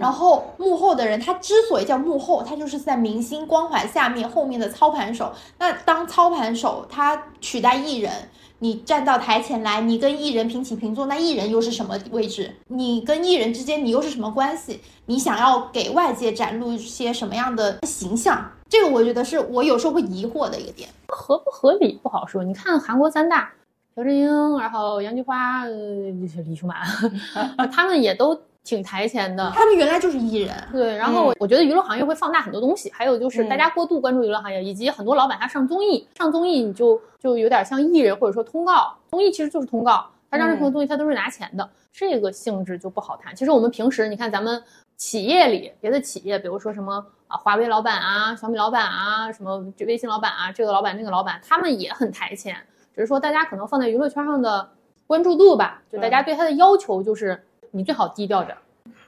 [0.00, 5.32] 然后幕后的人，他之所以叫幕后，他就是在明星光环下面后面的操盘手。
[5.58, 8.12] 那当操盘手，他取代艺人。
[8.58, 12.50] 你站到台前来，你跟艺人平起平坐，那艺人又是什么位置？
[12.68, 14.80] 你跟艺人之间，你又是什么关系？
[15.06, 18.50] 你想要给外界展露一些什么样的形象？
[18.68, 22.42] 这个我觉得是我有时候会疑惑的一个点，合不合理不好说。
[22.42, 23.52] 你看韩国三大，
[23.94, 26.78] 朴正英，然后杨菊花，呃，李秀满，
[27.72, 28.40] 他们也都。
[28.66, 30.52] 挺台前的，他们原来就是艺人。
[30.72, 43.32] 对，然后我我觉得娱乐行业会放大很多东西，还有就是大家过度关注娱乐行业，以及很多老板他上综艺，上综艺你就就有点像艺人或者说通告，综艺其实就是通告，他上任何东西他都是拿钱的，这个性质就不好谈。
[43.36, 44.60] 其实我们平时你看咱们
[44.96, 52.56] 企业里别的企业，比如说什么啊华为老板啊、小米老板啊、什么微信老板啊，这个老板那个老板，他们也很台前，
[52.92, 54.68] 只是说大家可能放在娱乐圈上的
[55.06, 57.40] 关注度吧，就大家对他的要求就是。
[57.76, 58.56] 你最好低调点。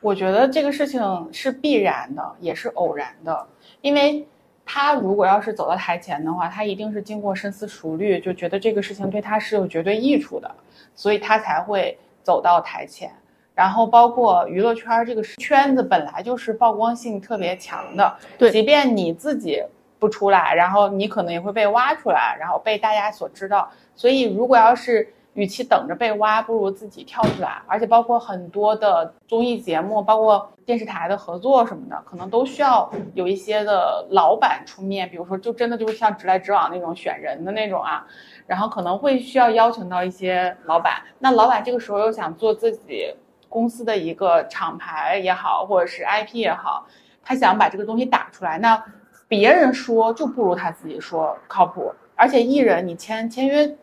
[0.01, 3.47] 我觉得这个事情是必然的，也是偶然的，
[3.81, 4.27] 因为
[4.65, 10.51] 他如果要是走到台前的话，他一定是经过深思熟虑，就觉得这个事情对他是有绝对益处的，
[10.95, 13.11] 所以他才会走到台前。
[13.55, 19.61] 然后包括娱乐圈这个圈子本来就是曝光性特别强的，对，即便你自己
[19.99, 23.69] 不出来，然后你可能也会被挖出来，然后被大家所知道。
[23.97, 27.62] 所以如果要是与其等着被挖，不如自己跳出来。
[27.67, 35.09] 而且包括很多的综艺节目，包括电视台的合作什么的，可能都需要有一些的老板出面。
[35.09, 38.05] 比如说，就真的就是像直来直往那种选人的那种啊，
[38.47, 41.03] 然后可能会需要邀请到一些老板。
[41.21, 43.14] 那老板这个时候又想做自己
[43.49, 46.85] 公司的一个厂牌也好，或者是 IP 也好，
[47.23, 48.83] 他想把这个东西打出来，那
[49.29, 51.95] 别人说就不如他自己说靠谱。
[52.17, 53.77] 而且艺人你签签约。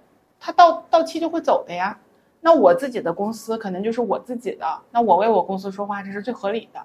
[0.45, 1.97] 他到到期就会走的呀，
[2.39, 6.79] 那我自己的公司可能就是我自己的，那我为我公司说话这是最合理的，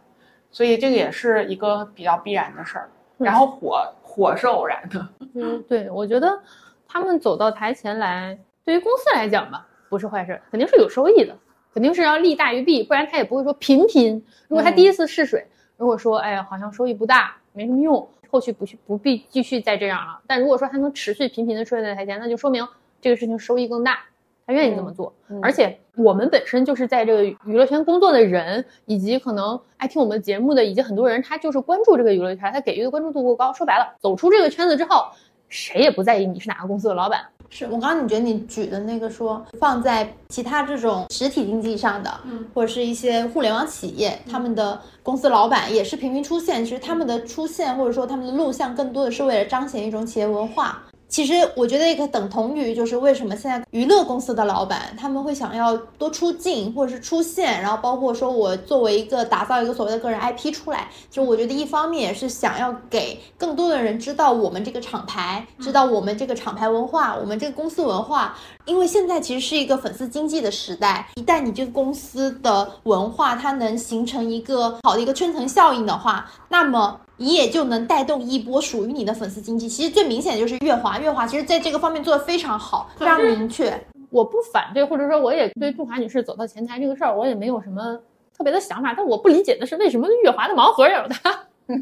[0.50, 2.90] 所以这个也是一个比较必然的事儿。
[3.18, 6.40] 然后火火是偶然的，嗯，对，我觉得
[6.88, 11.36] 他们走到台前来，对于公司来讲吧，不是坏事，肯定是有收益的，
[11.74, 14.24] 肯定是要利大于弊，不然他也不会说频频。
[14.48, 15.46] 如果他第一次试水，
[15.76, 20.18] 如果说哎呀好像收益不大，没什么用，后续不去不必继续再这样了。
[20.26, 22.66] 但如果说他能持续频频的出现在台前，那就说明。
[23.00, 23.98] 这个事情收益更大，
[24.46, 25.12] 他愿意这么做。
[25.42, 33.52] 而且我们本身就是在这个娱乐圈工作的人，以及可能爱听我们节目的，以及很多人，他就是关注这个娱乐圈，他给予的关注度过高。
[33.52, 35.06] 说白了，走出这个圈子之后，
[35.48, 37.20] 谁也不在意你是哪个公司的老板。
[37.52, 46.64] 是我刚刚你觉得你举的那个说放在其他这种实体经济上的，嗯，或者是一些互联网企业，他们的公司老板也是频频出现。
[46.64, 50.80] 其实他们的出现或者说他们的录像，更多的是为了彰显一种企业文化。
[51.10, 68.36] 其实我觉得一个等同于，就是为什么现在娱乐公司的老板他们会想要多出镜或者是出现，然后包括说我作为一个打造一个所谓的个人 IP 出来，就我觉得一方面也是想要给更多的人知道我们这个厂牌，知道我们这个厂牌文化，我们这个公司文化。
[68.66, 79.68] 因为现在其实是一个粉丝经济的时代，一旦你这个公司的文化它能形成一个好的一个圈层效应的话，那么你也就能带动一波属于你的粉丝经济。
[79.68, 83.72] 其实最明显的就是月华，月华其实在这个方面做的非常好，非常明确。
[84.10, 87.98] 我不反对，或者说我也对杜华女士走到前台这个事儿，我也没有什么
[88.36, 88.94] 特别的想法。
[88.96, 91.30] 但我不理解的是，为什么月华的盲盒有他？
[91.70, 91.76] 就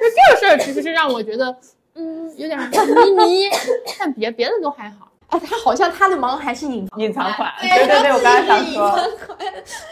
[0.00, 1.56] 这个事儿，其实是让我觉得。
[1.96, 3.48] 嗯，有点迷迷，
[3.98, 5.08] 但别别的都还好。
[5.28, 7.52] 哎，他好像他的盲还是隐隐藏款。
[7.60, 8.96] 对对对，我刚才想说。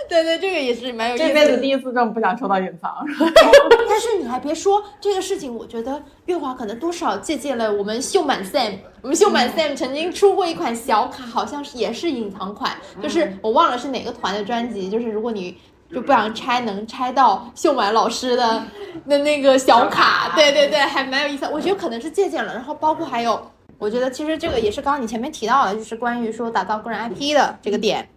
[0.08, 1.26] 对对，这个也是蛮有意思。
[1.26, 3.04] 这辈子第一次这么不想抽到隐藏。
[3.88, 8.74] 但是你还别说这个事情，我觉得月华可能多少借鉴了我们秀满 Sam。
[9.02, 12.70] 我们秀满 Sam 曾经出过一款小卡，好像是也是隐藏款，
[13.02, 14.88] 就是我忘了是哪个团的专辑。
[14.88, 15.58] 就是如果你
[15.94, 18.62] 就不想拆，能拆到秀满老师的
[19.08, 20.32] 的那个小卡。
[20.34, 21.46] 对对对，还蛮有意思。
[21.52, 23.50] 我觉得可能是借鉴了，然后包括还有。
[23.76, 28.08] 我觉得其实这个也是刚刚你前面提到的，就是关于说打造个人 IP 的这个点。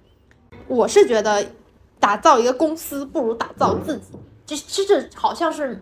[0.68, 1.46] 我是觉得
[2.00, 4.06] 打造一个公司不如打造自己，
[4.46, 5.82] 这这这好像是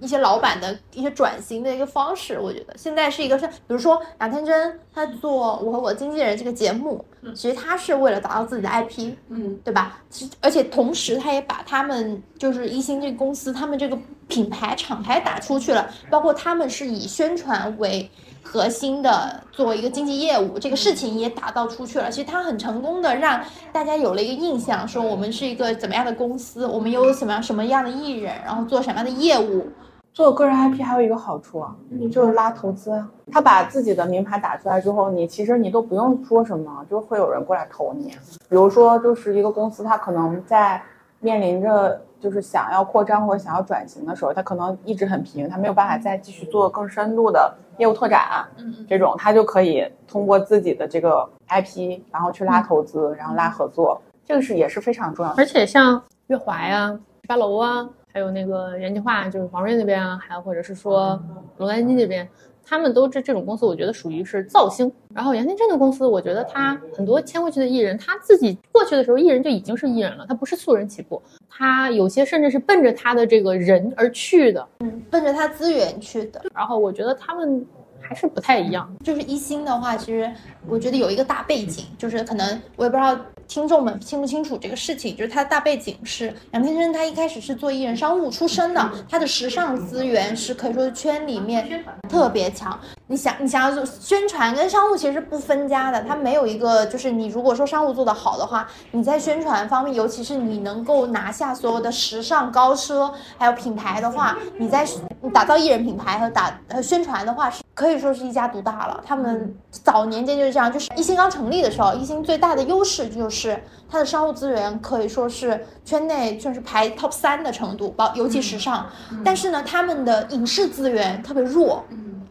[0.00, 2.38] 一些老板的一些转型的一个方式。
[2.38, 7.04] 我觉得现在是一个是，比如说杨天真他做《我和我的经纪人》这个节目，
[7.34, 9.98] 其实他是为了打造自己的 IP，嗯，对吧？
[10.10, 13.98] 其而且同时他也把他们就是一星这个公司他们这个
[14.32, 18.10] 品牌厂牌打出去了，包括他们是以宣传为。
[18.44, 22.10] 核心的作为一个经济业务，这个事情也打造出去了。
[22.10, 23.40] 其实它很成功的让
[23.72, 29.68] 大家有了一个印象，说我们是一个怎么样的公司，我们有什么样什么样的艺人，然后做什么样的业务。
[30.12, 31.74] 做个人 IP 还有一个好处啊，
[32.10, 33.02] 就是拉投资。
[33.30, 38.08] 他把自己的名牌打出来之后，你其实你都不用说什么，就会有人过来投你。
[38.48, 40.82] 比如说，就是一个公司，它可能在
[41.22, 41.98] 面临着。
[42.22, 55.42] 就是想要扩张或者想要转型的时候，他可能一直很平，他没有办法再继续做更深度的业务拓展，嗯，这种他就可以通过自己的这个 IP，然后去拉投资，然后拉合作，这个是也是非常重要的。
[55.42, 61.20] 而且像月华呀、八楼啊，还有那个原计划，就是黄瑞那边啊，还有或者是说
[61.56, 62.28] 龙丹基这边。
[62.64, 64.90] 他们都这这种公司，我觉得属于是造星。
[65.14, 76.42] 然后杨天真的公司，我觉得他很多签过去的艺人，他自己过去的时候，艺人就已经是艺人了，他不是素人起步，他有些甚至是奔着他的这个人而去的，嗯，奔着他资源去的。
[76.54, 77.64] 然后我觉得他们
[78.12, 78.86] 还是不太一样。
[79.02, 80.30] 就是一星的话，其实
[80.68, 83.16] 我觉得有一个大背景，就是可能我也不知道。
[83.48, 85.14] 听众们清不清楚这个事情？
[85.14, 92.78] 就是他的大背景是杨天真，他一开始是做艺人商务出身的，他的时尚资源是可以说是圈里面特别强。
[93.08, 104.86] 你想，你想要做宣传跟商务其实是不分家的，他没有一个就是你如果说商务做得好的话，你在宣传方面，尤其是你能够拿下所有的时尚高奢还有品牌的话，你在
[105.34, 107.61] 打造艺人品牌和打呃宣传的话是。
[107.74, 109.02] 可以说是一家独大了。
[109.06, 113.58] 他们早年间就是这样，就是一星刚成立的时候，一星最大的优势就是
[113.88, 118.86] 它的商务资源可以说是圈内算是排 top 三的程度，包尤其时尚。
[119.24, 121.84] 但是呢，他们的影视资源特别弱，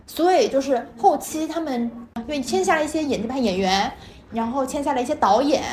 [0.05, 3.91] 所以就是后期他们因为签下了一些演技派演员，
[4.31, 5.63] 然后签下了一些导演。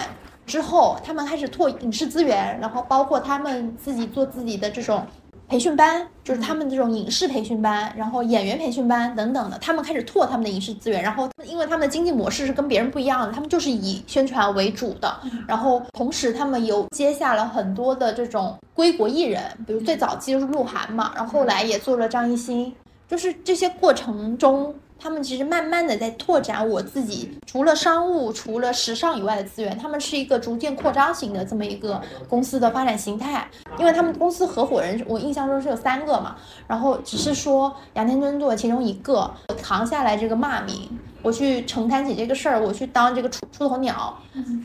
[0.47, 5.07] 之后，他们开始拓影视资源，然后包括他们自己做自己的这种
[5.49, 11.03] 培训班，就是他们这种影视培训班，然后演员培训班等等的，他们开始拓他们的影视资源。
[11.03, 15.21] 然后，因为他们的经济模式是跟别人不一样的，他们就是以宣传为主的。
[15.47, 22.75] 然后，同时他们有接下了很多的这种归国艺人，比如最早期就是鹿晗嘛，然后后来也做了张艺兴，
[23.09, 24.75] 就是这些过程中。
[25.01, 33.49] 他们其实慢慢的在拓展我自己，除了商务、除了时尚以外的资源，他们是一个逐渐扩张型的这么一个公司的发展形态。
[33.79, 36.37] 因为他们公司合伙人，我印象中是有三个嘛，
[36.67, 40.99] 然后只是说杨天真做其中一个，我扛下来这个骂名。
[41.23, 44.17] 我去承担起这个事儿，我去当这个出出头鸟，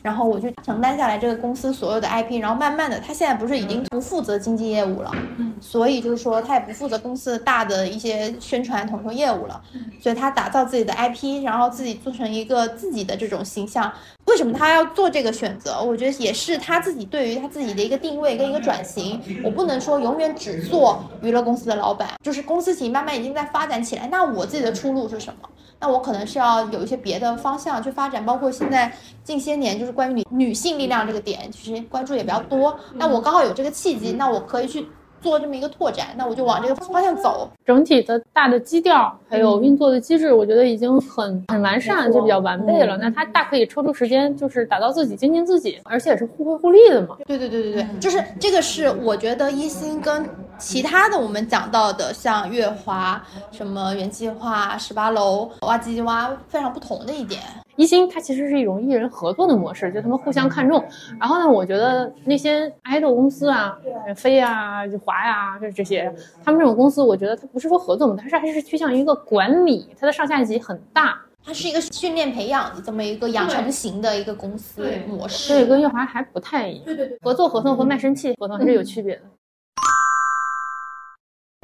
[0.02, 5.12] 然后我去承担下来这个公司所有的 IP，然后慢慢的，他现在不是已经不负责经济业务了，
[5.60, 9.62] 所以就是说他也不负责公司大的一些宣传统筹业务了，
[10.02, 13.92] 所以他打造自己的 IP，然后自己做成一个自己的这种形象。
[14.26, 15.82] 为什么他要做这个选择？
[15.82, 19.22] 我觉得也是他自己对于他自己的一个定位跟一个转型。
[19.44, 25.50] 我不能说永远只做娱乐公司的老板，就是公司型慢慢已经在发展起来，那我自己的出路是什么？
[25.80, 28.92] 那我可能是要有一些别的方向去发展，包括现在
[29.24, 32.80] 近些年就是关于女女性力量这个点，其实关注也比较多。
[32.94, 34.88] 那我刚好有这个契机，那我可以去。
[35.24, 37.50] 做这么一个拓展，那我就往这个方向走。
[37.66, 42.98] 整体的大的基调还有运作的机制，我觉得已经很很完善，就比较完备了。
[42.98, 47.18] 那他大可以抽出时间，就是打造自己，精进自己，而且也是互惠互利的嘛。
[47.26, 50.26] 对对对对对，就是这个是我觉得一心跟
[50.58, 53.22] 其他的我们讲到的，像月华、
[53.52, 57.42] 什么元计划、十八楼、哇唧唧哇非常不同的一点。
[57.76, 60.84] 一星它其实是一种艺人合作的模式，就他们互相看重。
[61.20, 63.78] 然后呢，我觉得那些爱豆公司啊，
[64.16, 66.14] 飞啊、华呀，就这些，
[66.44, 75.54] 他们这种公司，我觉得它不是说合作嘛，它是还是趋向于一个管理，它的上下级很大，它是一个训练培养的这么一个养成型的一个公司模式。
[75.54, 76.86] 所以跟月华还不太一样。
[76.86, 79.22] 对对对，合作合同和卖身契合同还是有区别的。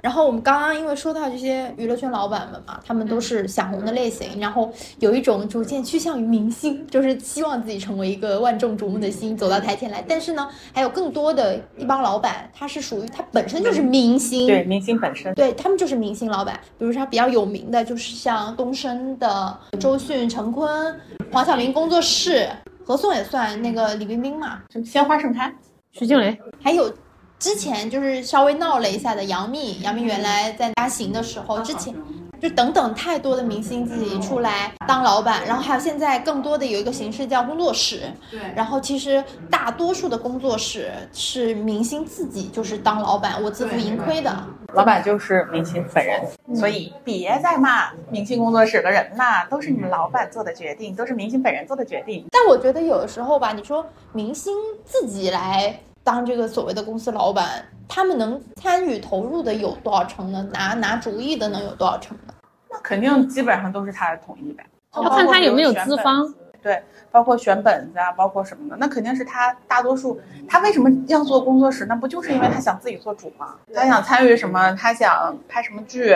[0.01, 10.03] 然后我们刚刚因为说到这些娱乐圈老板们嘛，他们都是想红的类型，然后有一种逐渐趋向于明星， 就是希望自己成为一个万众瞩目的星，走到台前来。
[10.07, 16.59] 但是呢，还有更多的一帮老板，他是属于他本身就是明星，对明星本身，对他们就是明星老板。
[16.77, 20.95] 比如说比较有名的，就是像东升的周迅、陈坤、
[21.31, 22.49] 黄晓明工作室，
[22.85, 25.53] 何颂也算那个李冰冰嘛，什么鲜花盛开，
[25.91, 26.91] 徐静蕾，还有。
[27.39, 31.95] 之前就是稍微闹了一下的杨幂，杨幂原来在发行的时候，之前
[32.41, 46.21] 就等等太多的明星自己出来当老板，然后还有现在更多的有一个形式叫工作室，对，然后其实大多数的工作室是明星自己就是当老板，我自负盈亏的，老板就是明星本人，
[46.53, 52.25] 所以别再骂明星工作室的人啦，都是你们老板做的决定，都是明星本人做的决定。
[52.31, 55.79] 但我觉得有的时候吧，你说明星自己来。
[56.09, 60.43] 当这个所谓的公司老板，他们能参与投入的有多少成呢？
[60.51, 62.33] 拿拿主意的能有多少成呢？
[62.67, 66.33] 那肯定基本上都是他的同意呗，要看他有没有资方。
[66.63, 66.81] 对，
[67.11, 70.19] 包括选本子啊，包括什么的，那肯定是他大多数。
[70.47, 71.85] 他为什么要做工作室？
[71.85, 73.53] 那不就是因为他想自己做主吗？
[73.71, 74.73] 他想参与什么？
[74.73, 76.13] 他想拍什么剧，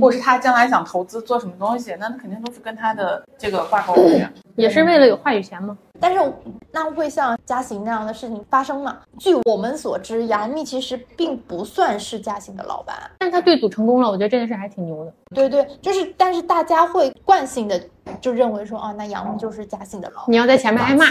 [0.00, 1.94] 或者是他将来想投资做什么东西？
[2.00, 4.28] 那肯定都是跟他的这个挂钩的。
[4.56, 5.78] 也是为了有话语权吗？
[6.00, 6.20] 但是
[6.72, 8.98] 那会像嘉行那样的事情发生吗？
[9.18, 15.12] 据我们所知，杨幂其实并不算是嘉行的老板，但是他对赌成功了，我觉得这件事还挺牛的。
[15.34, 17.80] 对对，就是，但是大家会惯性的
[18.20, 20.24] 就认为说，啊，那杨幂就是嘉行的老板。
[20.28, 21.04] 你要在前面挨骂。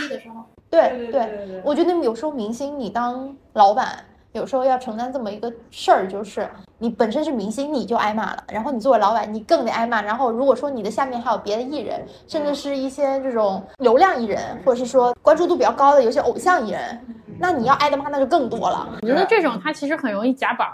[0.70, 4.04] 对对，我觉得有时候明星你当老板。
[4.34, 6.46] 有时候要承担这么一个事儿，就是
[6.78, 10.02] 你本身是明星，你就挨骂了，然后你作为老板，你更得挨骂。
[10.02, 17.00] 然后如果说你的下面还有别的艺人，甚至是一些这种流量艺人，或者是说关注度比较高的有些偶像艺人，
[17.40, 18.90] 那你要挨的骂那就更多了。
[19.02, 20.68] 我觉得这种他其实很容易夹板，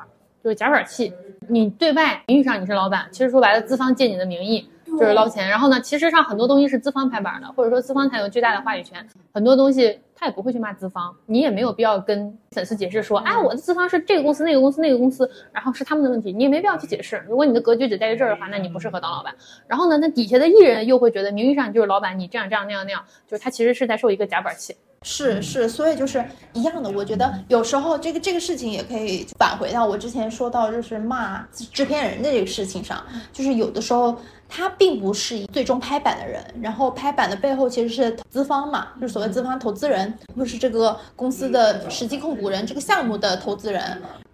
[0.44, 1.14] 就是夹板气。
[1.48, 4.68] 你对外名义上你是老板，其实说白了，资方借你的名义
[5.00, 5.48] 就是捞钱。
[5.50, 10.00] 然后呢，其实上很多东西是资方拍板的，或者说资方才有巨大的话语权，很多东西。
[10.14, 17.26] 他也不会去骂资方，你也没有必要跟粉丝解释说，哎，我的资方是这个公司、那个公司、那个公司，然后是他们的问题，你也没必要去解释。
[17.28, 19.34] 如果你的格局只在于这儿的话，那你不适合当老板。
[19.66, 24.76] 然后呢，那底下的艺人又会觉得名义上你就是老板，你这样这样那样那样，就是他其实是在受一个夹板气。
[25.02, 26.24] 是是，所以就是
[26.54, 26.92] 一样的。
[26.92, 34.16] 我觉得有时候这个这个事情也可以返回到我之前说到就是骂制片人的这个事情上，就是有的时候。
[34.54, 43.82] 他并不是最终拍板的人，然后拍板的背后其实是投资方嘛，就是所谓资方投资人，或是这个公司的实际控股人，这个项目的投资人。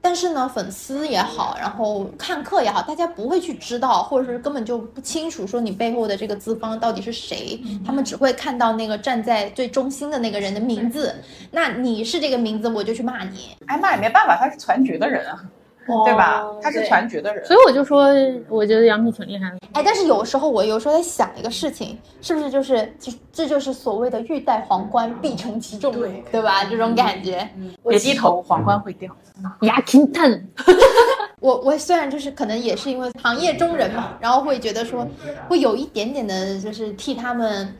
[0.01, 11.13] 但是呢，粉丝也好，然后看客也好，大家不会去知道，或者是根本就不清楚说你背后的这个资方到底是谁，他们只会看到那个站在最中心的那个人的名字。
[11.51, 13.55] 那你是这个名字，我就去骂你。
[13.67, 15.43] 哎，骂也没办法，他是全局的人啊。
[16.05, 16.45] 对吧？
[16.61, 18.07] 他是全局的人，所以我就说，
[18.49, 19.57] 我觉得杨幂挺厉害的。
[19.73, 26.63] 哎，但是有时候我有时候在想一个事情，是不是就是这这就是所谓的欲戴皇冠必承其重，对对吧？
[26.65, 27.47] 这种感觉，
[27.87, 29.09] 别低头，皇冠会掉。
[29.61, 30.47] 牙挺疼。
[31.39, 35.07] 我我虽然就是可能也是因为行业中人嘛，然后会觉得说
[35.47, 37.71] 会有一点点的，就是替他们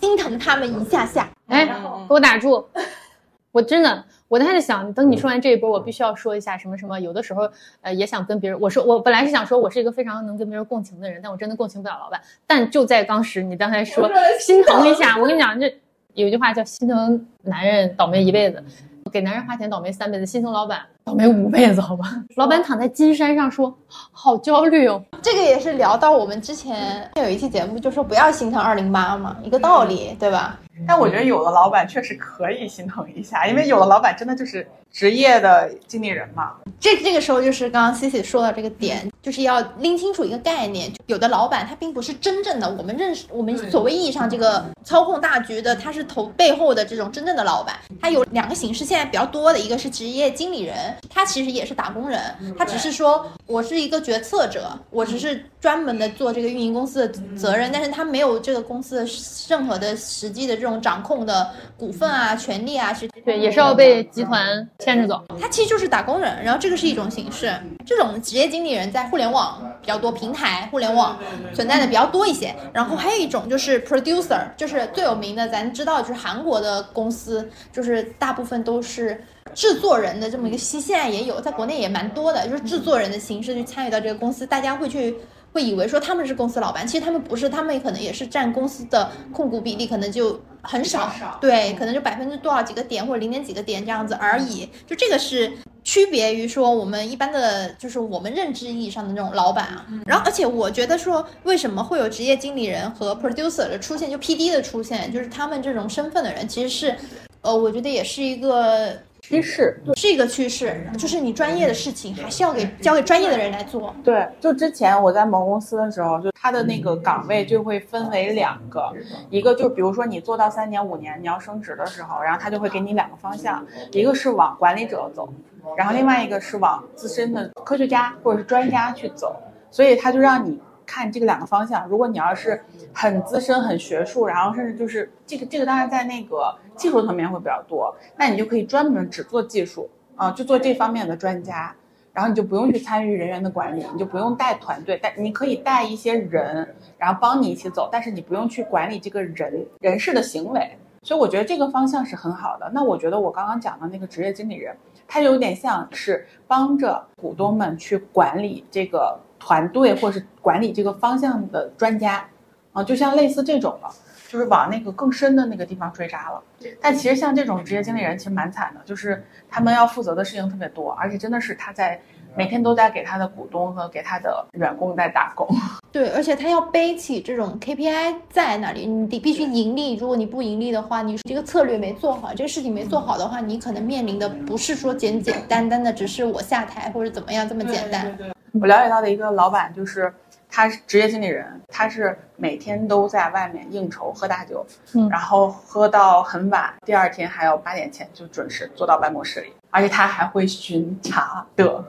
[0.00, 1.28] 心疼他们一下下。
[1.48, 1.66] 哎，
[2.08, 2.66] 给我打住！
[3.52, 4.02] 我真的。
[4.32, 6.98] 我当时想，等你说完这一波，我必须要说一下什么什么。
[6.98, 7.46] 有的时候，
[7.82, 12.18] 呃，也想跟别人我说，我本来是想说我是一个非常能跟别人共情的人，但我真的共情不了老板。
[12.46, 14.10] 但就在当时，你刚才说
[14.40, 15.70] 心疼一下，我跟你讲，这
[16.14, 18.64] 有一句话叫“心疼男人倒霉一辈子，
[19.12, 22.24] 给男人花钱倒霉三辈子，心疼老板倒霉五辈子”，好吧？
[22.36, 25.04] 老板躺在金山上说，好焦虑哦。
[25.20, 30.58] 这个也是聊到我们之前有一期节目，就说不要心疼二零八嘛，一个道理，对吧？
[30.86, 36.54] 但我觉得有的老板确实可以心疼一下，因为有的老板真的就是职业的经理人嘛。
[36.80, 47.76] 这这个时候就是刚刚 Cici 说的这个点，就是要拎清楚一个概念，有的老板他并不是真正的我们认识我们所谓意义上这个操控大局的，他是投背后的这种真正的老板。
[48.00, 52.20] 他有两个形式，现在比较多的一个是职业经理人，他其实也是打工人，
[52.58, 59.06] 他只是说我是一个决策者，我只是专门的做这个运营公司的责任，但是他没有这个公司的
[59.48, 60.71] 任何的实际的这种。
[60.80, 65.22] 掌控的股份啊、权利啊，是对，也是要被集团牵着走。
[65.40, 67.52] 他其实就是打工人，然后这个是一种形式。
[67.84, 71.18] 这种职业经理人在互联网比较多，平台互联网
[71.52, 72.54] 存在的比较多一些。
[72.72, 79.22] 然后还有一种就是 producer，就是最有名的，咱知道就是韩国的公司，就是大部分都是
[79.54, 85.16] 制作人的这么一个，现在也有，在国内也蛮多的，就是制作人的形式去参与到这个公司，大家会去。
[85.52, 94.68] 会以为说他们是公司老板，其实他们不是，他们可能也是占公司的控股比例，可能就很少，对，可能就百分之多少几个点或者零点几个点这样子而已。
[94.86, 95.52] 就这个是
[95.84, 99.86] 区别于说我们一般的就是我们认知意义上的那种老板啊。
[100.06, 106.96] 然后，而且我觉得说为什么会有职业经理人和 producer 的出现，就 P D 的出现，就是他们这种身份的人，其实是，
[107.42, 108.96] 呃，我觉得也是一个。
[109.22, 109.80] 趋势。
[109.96, 113.94] 是一个趋势，就是你专业的事情还是要给交给专业的人来做。
[114.04, 118.92] 对，就之前我在某公司的时候，就他的那个岗位就会分为两个，
[119.30, 125.32] 一个就比如说你做到三年五年，你要升职的时候，然后他就会给你两个方向，一个是往管理者走，
[125.76, 130.60] 然后另外一个是往自身的科学家或者是专家去走，所以他就让你。
[130.86, 132.62] 看这个两个方向，如果你要是
[132.92, 141.74] 很资深、很学术，然后甚至就是这个这个，当然在那个技术层面会比较多，那你就可以专门只做技术啊，就做这方面的专家，
[142.12, 152.70] 然后你就不用去参与人员的管理，你就不用带团队，但你可以带一些人，然后帮你一起走，但是你不用去管理这个人人事的行为，所以我觉得这个方向是很好的。
[152.74, 154.76] 那我觉得我刚刚讲的那个职业经理人，
[155.08, 159.18] 他有点像是帮着股东们去管理这个。
[159.44, 162.24] 团队或者是管理这个方向的专家，
[162.72, 163.90] 啊，就像类似这种了，
[164.28, 166.40] 就是往那个更深的那个地方追扎了。
[166.80, 172.00] 但其实像这种职业经理人其实蛮惨的，就是他们要负责的事情特别多，而且真的是他在
[172.36, 175.48] 每天都在给他的股东和给他的员工在打工。
[175.90, 179.96] 对，而且他要背起这种 KPI 在那里，你得必须盈利。
[179.96, 188.16] 如果你不盈利的话，你这个策略没做好，这个事情没做好的话，你可能面临的不是说简简单单的只是我下台或者怎么样这么简单。
[188.60, 190.12] 我了解到的一个老板就是，
[190.48, 201.82] 他是职业经理人，他是每天都在外面应酬喝大酒，嗯，然后喝到很晚，第二天还要八点前就准时坐到办公室里，而且他还会巡查的，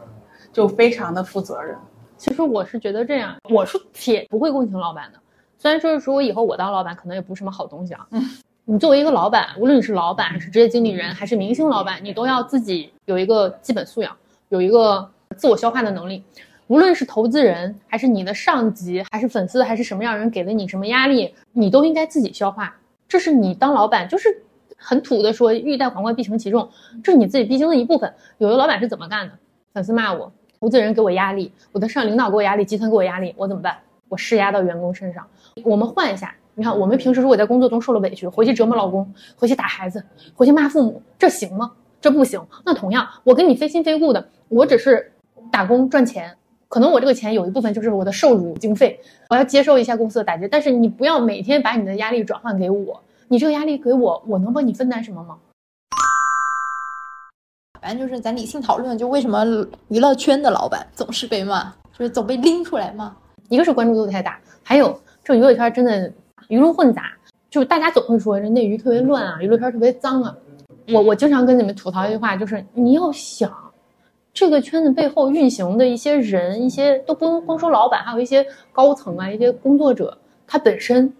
[0.53, 1.77] 就非常的负责任。
[2.17, 5.19] 其实我是觉得这样，我是铁不会共情老板的。
[5.57, 8.07] 虽然说如果以后我当老板，可能也不是什么好东西啊。
[8.11, 8.21] 嗯，
[8.63, 14.15] 你作为一个老板，无论你是老板，是职业经理人，还是明星老板，你都要自己有一个基本素养，
[14.47, 16.23] 有一个自我消化的能力。
[16.73, 22.75] 无论是投资人，还是你的上级，还是粉丝，还是什么样人给了你什么压力，你都应该自己消化。
[23.07, 24.41] 这是你当老板，就是
[24.75, 26.67] 很土的说“欲戴皇冠，必承其重”，
[27.03, 28.11] 这是你自己必经的一部分。
[28.39, 29.33] 有的老板是怎么干的？
[29.71, 33.77] 粉丝骂我，投资人给我压力，我的上领导给我压力，集团给我压力，我怎么办？
[34.09, 35.23] 我施压到员工身上。
[35.63, 40.03] 我们换一下，你看，我们平时如果在工作中受了委屈，回去折磨老公，回去打孩子，
[40.33, 41.71] 回去骂父母，这行吗？
[42.01, 42.43] 这不行。
[42.65, 45.11] 那同样，我跟你非亲非故的，我只是
[45.51, 46.35] 打工赚钱。
[46.73, 48.99] 可能我这个钱有一部分就是我的受辱经费，
[49.29, 55.37] 我要接受一下公司的打击，但是你不要每天把你的压力转换给我，你这个压力给我，我能帮你分担什么吗？
[57.79, 59.45] 反正就是咱理性讨论，就为什么
[59.89, 63.15] 娱乐圈的老板总是被骂，就是总被拎出来骂。
[63.49, 66.11] 一个是关注度太大，还有这娱乐圈真的
[66.47, 67.03] 鱼龙混杂，
[67.51, 70.35] 就是大家总会说这内娱特别乱啊，娱乐圈特别脏啊。
[70.91, 73.51] 我我经常跟你们吐槽一句话，就是你要想
[74.33, 80.17] 这个圈子背后运行的一些人，一些都不能光说老板，还有一些高层啊，一些工作者，
[80.47, 81.13] 他本身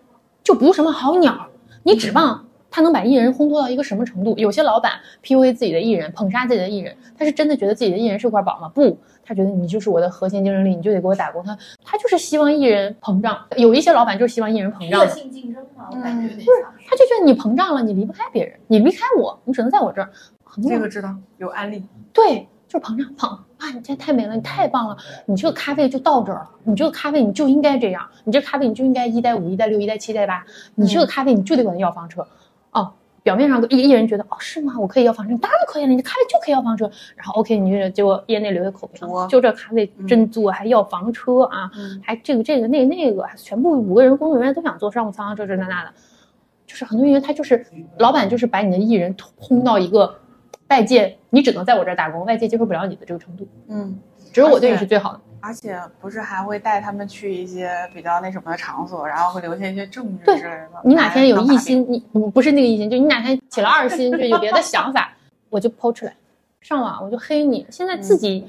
[0.44, 1.48] 就不是什么好鸟，
[1.84, 4.34] 你指望他能把艺人烘托到一个什么程度？
[4.38, 4.94] 有些老板
[5.24, 8.68] PUA 自己的艺人，捧杀自己的艺人，他是真的觉得自己的艺人是块宝吗？
[8.70, 11.44] 不，他觉得你就是我的核心竞争力，你就得给我打工。
[11.46, 11.56] 他
[11.86, 13.38] 他就是希望艺人膨胀。
[13.58, 16.74] 有一些老板就是希望艺人膨胀恶，性竞争嘛，我感觉有点像。
[16.90, 20.10] 他就觉得你膨胀了，你离不开别人，你离开我，你只能在我这儿。
[20.68, 23.70] 这个知道有案例，对，就是膨胀捧啊！
[23.72, 24.98] 你这太美了，你太棒了，
[25.28, 30.44] 你这个咖啡就到这儿了，你这个咖啡你就应该这样，你这咖啡你就应该一带五、一带六、一带七、一带八，
[30.74, 32.26] 你这个咖啡你就得管他要房车，
[32.72, 32.92] 哦。
[33.22, 34.74] 表面上一个艺人觉得哦是吗？
[34.78, 36.92] 我可以要房车，当然可以了，你这咖啡就可以要房车。
[37.16, 45.94] 然后 OK，你就结果业内留的口碑多，就这咖啡真做，还要房车啊，嗯还这个这个那个那个，全部五个人工作人员都想坐商务舱，这这那那的，
[46.68, 47.66] 就是很多艺人他就是
[47.98, 50.14] 老板就是把你的艺人轰到一个
[50.74, 53.96] 外界你只能在我这儿打工，外界接受不了你的这个程度，嗯，
[54.32, 55.20] 只有我对你是最好的。
[55.40, 60.70] 而且不是还会带他们去一些比较那什么的场所，然后会留下一些证据之类的。
[60.84, 65.14] 你哪天有异心，你不不是那个异心，就你哪天起了二心，就有别的想法，
[65.52, 66.16] 我就抛出来，
[66.60, 67.68] 上网我就黑你。
[67.70, 68.48] 现在自己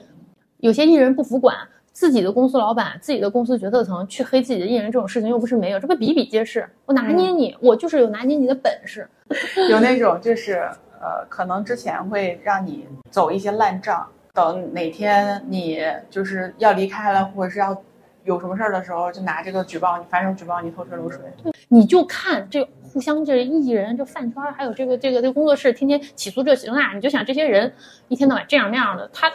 [0.61, 1.55] 有些艺人不服管，
[1.93, 6.67] 自己的公司老板、自己的公司决策层去黑自己的艺人，这种事情又不是没有，这不比比皆是。
[6.87, 9.07] 我拿捏你，我就是有拿捏你的本事。
[9.69, 10.71] 有那种就是
[11.05, 17.77] 呃，可能之前会让你走一些烂账，等哪天你就是要离开了，或者是要
[18.25, 21.21] 有什么事儿的时候，就拿这个举报你，反手举报你偷税漏税。
[21.69, 27.71] 你就看这互相这艺人这饭圈，还有这个这个这个工作室，天天起诉这起诉那，你就想这些人
[28.09, 29.31] 一天到晚这样那样的，他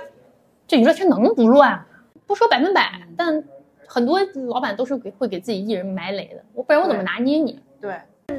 [0.68, 1.86] 这娱乐圈能不乱？
[2.26, 3.44] 不说百分百，但
[3.88, 7.60] 很多老板都是给会给自己艺人埋雷的，我不然我怎么拿捏你？
[7.82, 7.96] 对，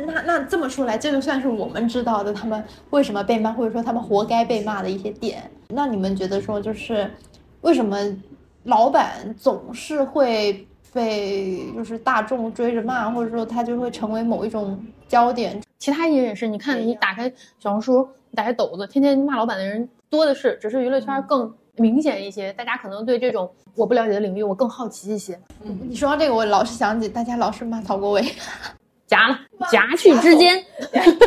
[0.06, 5.50] 那那这么说来，这就算是我们知道的他们为什么被骂，或者说他们活该被骂的一些点。
[5.68, 7.10] 那你们觉得说，就是
[7.60, 7.98] 为什么
[8.64, 15.60] 老板总是会被就是大众追着骂，或者说他就会成为某一种焦点？
[15.78, 25.40] 其他艺人也是，你看你打开小红书，你打开抖子，天天骂老板的人多的是，只是娱乐圈更明显一些，大家可能对这种我不了解的领域，我更好奇一些。
[25.62, 28.22] 你说到这个，我老是想起大家老是骂曹国伟，
[29.10, 29.36] 夹了，
[29.68, 30.64] 夹去之间，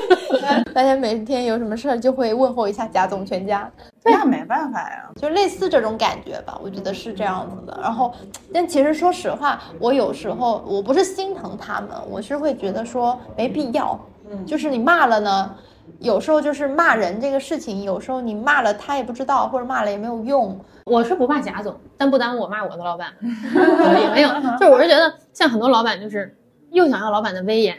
[0.73, 3.69] 大家每天有什么事儿就会问候一下贾总全家。
[4.05, 5.09] 那没办法呀。
[5.19, 7.77] 就类似这种感觉吧，我觉得是这样子的。
[7.81, 8.13] 然后，
[8.53, 13.99] 但其实说实话，我有时候我不是心疼他们，我是会觉得说没必要。
[14.31, 15.53] 嗯就是你骂了呢，
[15.99, 20.57] 有时候就是骂人这个事情，有时候你骂了他也不知道，或者骂了也没有用。
[20.85, 23.09] 我是不骂贾总，但不耽误我骂我的老板，
[24.01, 26.35] 也没有，就是我是觉得像很多老板就是
[26.73, 27.77] 又想要老板的威严，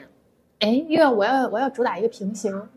[0.61, 2.69] 哎，又要我要我要主打一个平行，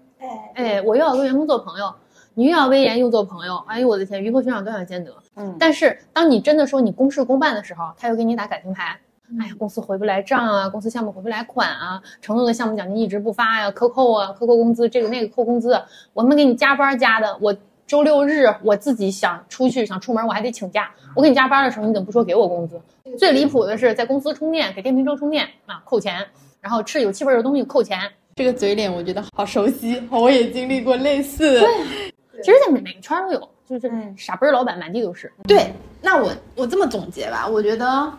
[0.56, 1.94] 哎，我又要跟员工做朋友，
[2.34, 5.14] 你又要威严又做朋友，哎呦我的天，鱼和熊掌都想兼得。
[5.36, 9.00] 嗯，但是当你真的说你公事公办的时候，他又给你打感情牌。
[9.40, 15.80] 哎呀，公司回不来账啊，公司项目回不来款啊，承诺的项目奖金一直不发呀，克扣啊，克扣工资，这个那个扣工资，
[16.14, 17.56] 我们给你加班加的，我
[17.88, 22.80] 周六日我自己想出去想出门，我还得请假，我给你加班的时候，你怎么不说给我工资？
[23.18, 26.24] 最离谱的是在公司充电，给电瓶车充电啊扣钱，
[26.60, 28.00] 然后吃有气味的东西扣钱。
[28.36, 31.68] 这个嘴脸我觉得好熟悉，我也经历过类似的。
[32.44, 35.32] 其实，在每每个圈都有，就是傻逼儿老板满地都是。
[35.48, 38.12] 对，那我我这么总结吧，我觉得。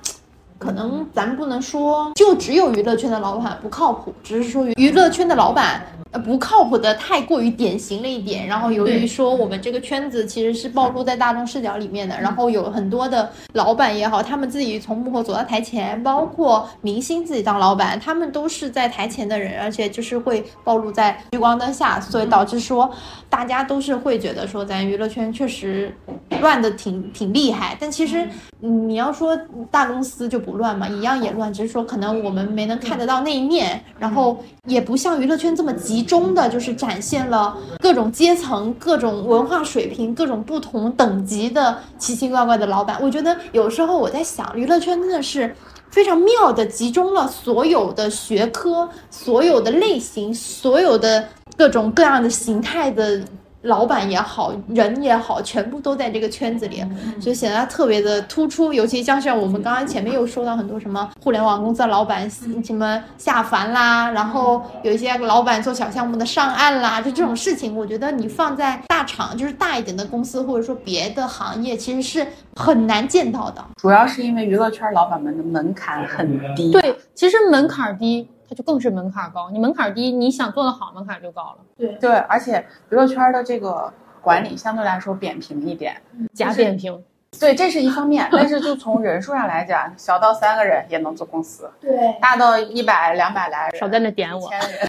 [0.59, 5.80] 可能咱们不能说就只有娱乐圈的老板不靠谱，只是说娱乐圈的老板
[6.11, 8.46] 呃不靠谱的太过于典型了一点。
[8.46, 22.90] 然后由于说我们这个圈子其实是暴露在大众视角里面的，然后有很多的老板也好，他们自己从幕后走到台前，包括明星自己当老板，他们都是在台前的人，而且就是会暴露在聚光灯下，所以导致说
[23.30, 25.94] 大家都是会觉得说咱娱乐圈确实
[26.40, 28.28] 乱的挺挺厉害，但其实。
[28.61, 29.38] 你要说
[29.70, 42.99] 大公司就不乱嘛，一样也乱，只是说可能我们没能看得到那一面，然后也不像娱乐圈这么集中的，就是展现了各种阶层、各种文化水平、各种不同等级的奇奇怪怪的老板。
[43.03, 45.55] 我觉得有时候我在想，娱乐圈真的是
[45.90, 53.22] 非常妙的集中了所有的学科、所有的类型、所有的各种各样的形态的
[53.62, 56.82] 老板也好，人也好，全部都在这个圈子里，
[57.20, 58.72] 所以显得他特别的突出。
[58.72, 73.64] 尤其像是我们刚刚前面又说到很多什么互联网公司的老板什么下凡啦，然后有一些老板做小项目的上岸啦，就这种事情，我觉得你放在大厂，就是大一点的公司，或者说别的行业，其实是很难见到的。
[73.76, 76.70] 主要是因为娱乐圈老板们的门槛很低。
[76.70, 78.28] 对，其实门槛低。
[78.49, 81.59] 它就更是门槛高，你门槛低，你想做得好，门槛就高了。
[81.76, 83.92] 对对，而且娱乐圈的这个
[84.22, 86.01] 管理相对来说扁平一点，
[86.32, 87.03] 假扁平。
[87.38, 94.49] 对，这是一方面，但是就从人数上来讲，小到三个人也能做公司，对，大到一百两百来人，少在那点我。
[94.49, 94.88] 千人。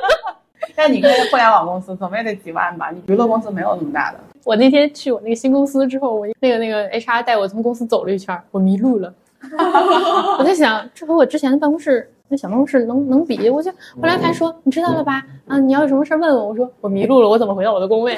[0.76, 2.90] 但你看互联网公司，怎么也得几万吧？
[2.90, 4.18] 你娱乐公司没有那么大的。
[4.44, 9.12] 我那天去我那个新公司之后，我那个那个 HR 带我从公司走了一圈，我迷路了。
[10.38, 12.10] 我在想，这和我之前的办公室。
[12.30, 13.50] 那小办公室能能比？
[13.50, 15.20] 我就后来他说你知道了吧？
[15.48, 16.46] 啊，你要有什么事问我。
[16.46, 18.16] 我说我迷路了，我怎么回到我的工位？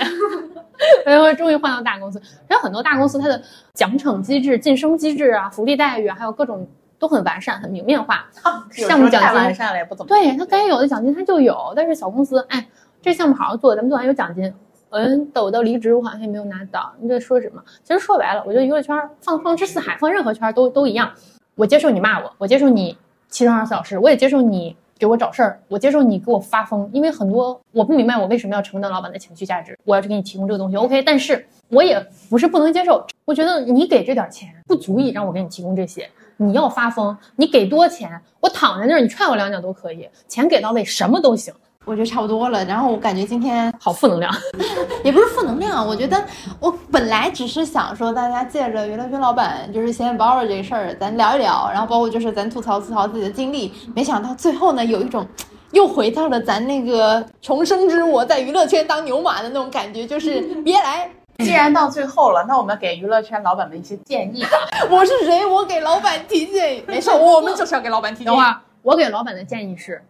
[1.07, 2.21] 然后终于换到大公司。
[2.47, 3.41] 还有很多大公司它的
[3.73, 8.27] 奖惩机制、晋升机制啊、福利待遇啊，还有各种都很完善、很明面化。
[8.71, 10.09] 项目奖金完善了也不怎么。
[10.09, 12.69] 对它该有的奖金它就有，但是小公司，哎，
[13.01, 14.53] 这项目好好做，咱们做完有奖金。
[14.91, 16.93] 嗯，等我到离职，我好像也没有拿到。
[17.01, 17.63] 你在说什么？
[17.83, 21.11] 其实说白了，我觉得娱乐圈放放之四海，放任何圈都都一样。
[21.55, 22.95] 我接受你骂我，我接受你。
[23.33, 31.03] 七乘二十四小时，我也接受你给我找事儿，我接受你给我发疯，因为很多我不明白我为什么要承担老板的情绪价值，我要去给你提供这个东西，OK？
[31.03, 36.07] 但是我也不是不能接受，我觉得你给这点钱不足以让我给你提供这些，
[36.37, 41.55] 你要发疯，你给多钱，我躺在那儿，你踹我两脚都可以，钱给到位，什么都行。
[41.85, 44.33] 我觉得差不多了，然后我感觉今天好负能量，
[45.03, 46.23] 也不是负能量，我觉得
[46.61, 55.27] 我本来只是想说，大家借着娱乐圈老板就是显显包的这个事儿，咱聊一聊，然后包括就是咱吐槽吐槽自己的经历，没想到最后呢，有一种
[55.73, 61.11] 又回到了咱那个重生之我在娱乐圈当牛马的那种感觉，就是别来。
[61.39, 64.51] 既然到最后了，那我们给娱乐圈老板们一些建议吧。
[64.89, 65.45] 我是谁？
[65.45, 66.85] 我给老板提建议？
[66.87, 68.37] 没事，我们就是要给老板提建议。
[68.37, 70.01] 等会儿，我给老板的建议是。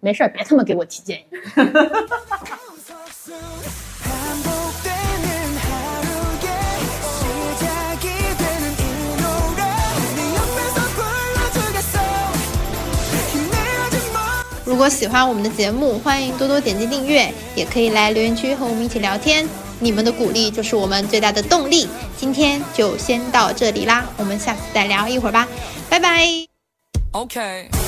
[0.00, 1.24] 没事儿，别他妈给我提建议。
[14.64, 19.48] 如果喜欢我们的节目，欢迎多多点击订阅，也可以来留言区和我们一起聊天。
[19.80, 21.88] 你们的鼓励就是我们最大的动力。
[22.16, 25.48] 今天就先到这里啦，我们下次再聊一会儿吧，
[25.88, 26.28] 拜拜。
[27.12, 27.87] OK。